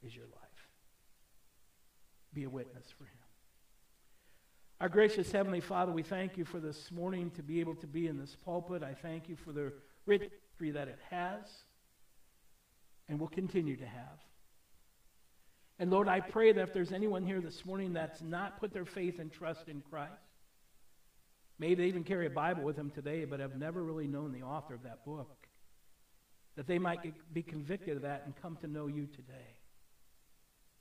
is 0.03 0.15
your 0.15 0.27
life. 0.27 0.43
Be 2.35 2.45
a 2.45 2.51
witness 2.51 2.87
for 2.97 3.05
him. 3.05 3.13
Our 4.79 4.91
gracious 4.91 5.33
Heavenly 5.33 5.61
Father, 5.61 5.91
we 5.91 6.03
thank 6.03 6.37
you 6.37 6.45
for 6.45 6.61
this 6.61 6.91
morning 6.93 7.31
to 7.31 7.43
be 7.43 7.61
able 7.61 7.77
to 7.77 7.87
be 7.87 8.09
in 8.09 8.19
this 8.19 8.37
pulpit. 8.45 8.83
I 8.83 8.93
thank 8.93 9.27
you 9.27 9.37
for 9.37 9.53
the 9.53 9.73
victory 10.07 10.71
that 10.73 10.89
it 10.89 10.99
has 11.11 11.47
and 13.09 13.19
will 13.19 13.29
continue 13.29 13.77
to 13.77 13.87
have. 13.87 14.21
And 15.79 15.91
Lord, 15.91 16.09
I 16.09 16.21
pray 16.21 16.53
that 16.53 16.61
if 16.61 16.75
there's 16.75 16.93
anyone 16.93 17.25
here 17.25 17.41
this 17.41 17.65
morning 17.65 17.95
that's 17.95 18.21
not 18.21 18.61
put 18.61 18.75
their 18.75 18.85
faith 18.85 19.19
and 19.19 19.33
trust 19.33 19.69
in 19.69 19.81
Christ, 19.81 20.13
maybe 21.59 21.75
they 21.77 21.89
even 21.89 22.05
carry 22.05 22.27
a 22.27 22.31
Bible 22.31 22.63
with 22.63 22.77
them 22.77 22.91
today, 22.91 23.25
but 23.25 23.41
have 23.41 23.57
never 23.57 23.83
really 23.83 24.07
known 24.07 24.33
the 24.33 24.43
author 24.43 24.75
of 24.75 24.83
that 24.83 25.05
book, 25.05 25.47
that 26.57 26.67
they 26.67 26.79
might 26.79 27.01
be 27.33 27.43
convicted 27.43 27.97
of 27.97 28.03
that 28.03 28.23
and 28.25 28.35
come 28.41 28.57
to 28.63 28.67
know 28.67 28.87
you 28.87 29.07
today. 29.07 29.57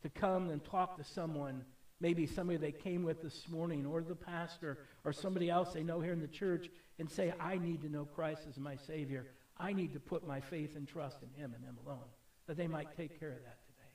To 0.03 0.09
come 0.09 0.49
and 0.49 0.63
talk 0.63 0.97
to 0.97 1.03
someone, 1.03 1.65
maybe 1.99 2.27
somebody 2.27 2.57
they 2.57 2.71
came 2.71 3.03
with 3.03 3.21
this 3.21 3.47
morning, 3.49 3.85
or 3.85 4.01
the 4.01 4.15
pastor, 4.15 4.77
or 5.03 5.11
somebody 5.11 5.49
else 5.49 5.73
they 5.73 5.83
know 5.83 5.99
here 5.99 6.13
in 6.13 6.21
the 6.21 6.27
church, 6.27 6.69
and 6.99 7.09
say, 7.09 7.33
I 7.39 7.57
need 7.57 7.81
to 7.81 7.89
know 7.89 8.05
Christ 8.05 8.41
as 8.47 8.57
my 8.57 8.75
Savior. 8.75 9.25
I 9.57 9.73
need 9.73 9.93
to 9.93 9.99
put 9.99 10.27
my 10.27 10.39
faith 10.41 10.75
and 10.75 10.87
trust 10.87 11.17
in 11.23 11.29
Him 11.41 11.53
and 11.55 11.63
Him 11.63 11.77
alone, 11.85 12.07
that 12.47 12.57
they 12.57 12.67
might 12.67 12.95
take 12.95 13.19
care 13.19 13.29
of 13.31 13.43
that 13.43 13.57
today. 13.65 13.93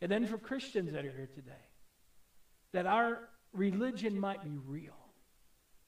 And 0.00 0.10
then 0.10 0.26
for 0.26 0.38
Christians 0.38 0.92
that 0.92 1.04
are 1.04 1.10
here 1.10 1.28
today, 1.34 1.52
that 2.72 2.86
our 2.86 3.28
religion 3.52 4.18
might 4.18 4.42
be 4.42 4.56
real, 4.66 4.96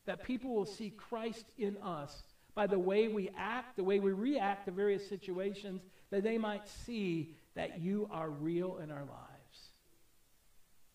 that 0.06 0.24
people 0.24 0.54
will 0.54 0.66
see 0.66 0.90
Christ 0.90 1.46
in 1.58 1.76
us 1.78 2.22
by 2.54 2.66
the 2.66 2.78
way 2.78 3.08
we 3.08 3.30
act, 3.36 3.76
the 3.76 3.84
way 3.84 3.98
we 3.98 4.12
react 4.12 4.66
to 4.66 4.70
various 4.70 5.08
situations, 5.08 5.82
that 6.10 6.22
they 6.22 6.38
might 6.38 6.68
see 6.68 7.34
that 7.54 7.80
you 7.80 8.08
are 8.10 8.28
real 8.28 8.78
in 8.78 8.90
our 8.90 9.04
lives. 9.04 9.70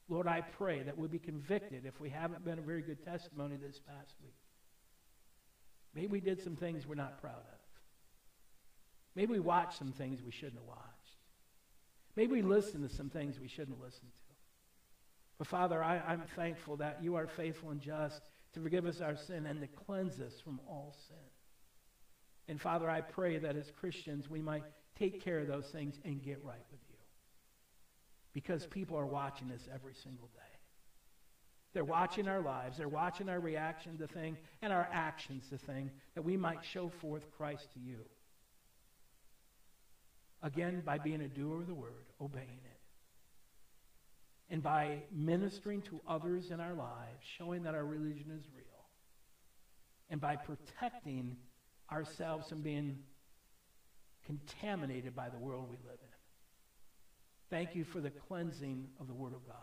Lord, 0.09 0.27
I 0.27 0.41
pray 0.41 0.83
that 0.83 0.97
we'll 0.97 1.09
be 1.09 1.19
convicted 1.19 1.85
if 1.85 1.99
we 1.99 2.09
haven't 2.09 2.45
been 2.45 2.59
a 2.59 2.61
very 2.61 2.81
good 2.81 3.03
testimony 3.03 3.55
this 3.57 3.79
past 3.79 4.15
week. 4.23 4.35
Maybe 5.93 6.07
we 6.07 6.19
did 6.19 6.41
some 6.41 6.55
things 6.55 6.85
we're 6.87 6.95
not 6.95 7.19
proud 7.19 7.35
of. 7.35 7.59
Maybe 9.15 9.33
we 9.33 9.39
watched 9.39 9.79
some 9.79 9.91
things 9.91 10.21
we 10.21 10.31
shouldn't 10.31 10.59
have 10.59 10.67
watched. 10.67 11.17
Maybe 12.15 12.33
we 12.33 12.41
listened 12.41 12.87
to 12.87 12.95
some 12.95 13.09
things 13.09 13.39
we 13.39 13.47
shouldn't 13.47 13.77
have 13.77 13.83
listened 13.83 14.11
to. 14.11 14.33
But 15.39 15.47
Father, 15.47 15.83
I, 15.83 15.99
I'm 15.99 16.23
thankful 16.35 16.77
that 16.77 16.99
you 17.01 17.15
are 17.15 17.27
faithful 17.27 17.71
and 17.71 17.81
just 17.81 18.21
to 18.57 18.63
forgive 18.63 18.85
us 18.85 19.01
our 19.01 19.15
sin 19.15 19.45
and 19.45 19.61
to 19.61 19.67
cleanse 19.67 20.19
us 20.19 20.33
from 20.43 20.59
all 20.67 20.95
sin. 21.07 21.17
And 22.47 22.59
Father, 22.59 22.89
I 22.89 23.01
pray 23.01 23.37
that 23.37 23.55
as 23.55 23.71
Christians 23.79 24.29
we 24.29 24.41
might 24.41 24.63
take 24.97 25.23
care 25.23 25.39
of 25.39 25.47
those 25.47 25.67
things 25.71 25.95
and 26.03 26.23
get 26.23 26.43
right 26.43 26.65
with 26.71 26.79
you. 26.89 26.95
Because 28.33 28.65
people 28.67 28.97
are 28.97 29.05
watching 29.05 29.51
us 29.51 29.61
every 29.73 29.93
single 30.03 30.27
day. 30.33 30.41
They're 31.73 31.83
watching 31.83 32.27
our 32.27 32.41
lives. 32.41 32.77
They're 32.77 32.87
watching 32.87 33.29
our 33.29 33.39
reaction 33.39 33.97
to 33.99 34.07
thing 34.07 34.37
and 34.61 34.73
our 34.73 34.87
actions 34.91 35.43
to 35.51 35.57
thing 35.57 35.91
that 36.15 36.23
we 36.23 36.37
might 36.37 36.59
show 36.73 36.91
forth 37.01 37.23
Christ 37.37 37.67
to 37.73 37.79
you. 37.79 37.99
Again, 40.41 40.81
by 40.85 40.97
being 40.97 41.21
a 41.21 41.27
doer 41.27 41.61
of 41.61 41.67
the 41.67 41.73
word, 41.73 42.05
obeying 42.21 42.47
it. 42.65 42.66
And 44.49 44.63
by 44.63 45.03
ministering 45.11 45.81
to 45.83 45.99
others 46.07 46.51
in 46.51 46.59
our 46.59 46.73
lives, 46.73 47.19
showing 47.37 47.63
that 47.63 47.75
our 47.75 47.85
religion 47.85 48.31
is 48.31 48.45
real. 48.55 48.63
And 50.09 50.21
by 50.21 50.37
protecting 50.37 51.35
ourselves 51.91 52.47
from 52.47 52.61
being 52.61 52.99
contaminated 54.25 55.15
by 55.15 55.29
the 55.29 55.37
world 55.37 55.67
we 55.69 55.77
live 55.85 55.99
in. 56.01 56.07
Thank 57.49 57.75
you 57.75 57.85
for 57.85 58.01
the 58.01 58.09
cleansing 58.09 58.87
of 58.99 59.07
the 59.07 59.13
Word 59.13 59.33
of 59.33 59.45
God. 59.45 59.55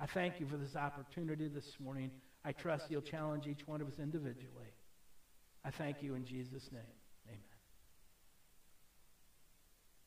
I 0.00 0.06
thank 0.06 0.40
you 0.40 0.46
for 0.46 0.56
this 0.56 0.76
opportunity 0.76 1.48
this 1.48 1.76
morning. 1.78 2.10
I 2.44 2.52
trust 2.52 2.86
you'll 2.88 3.02
challenge 3.02 3.46
each 3.46 3.66
one 3.66 3.80
of 3.80 3.88
us 3.88 3.98
individually. 3.98 4.72
I 5.64 5.70
thank 5.70 6.02
you 6.02 6.14
in 6.14 6.24
Jesus' 6.24 6.70
name. 6.72 6.99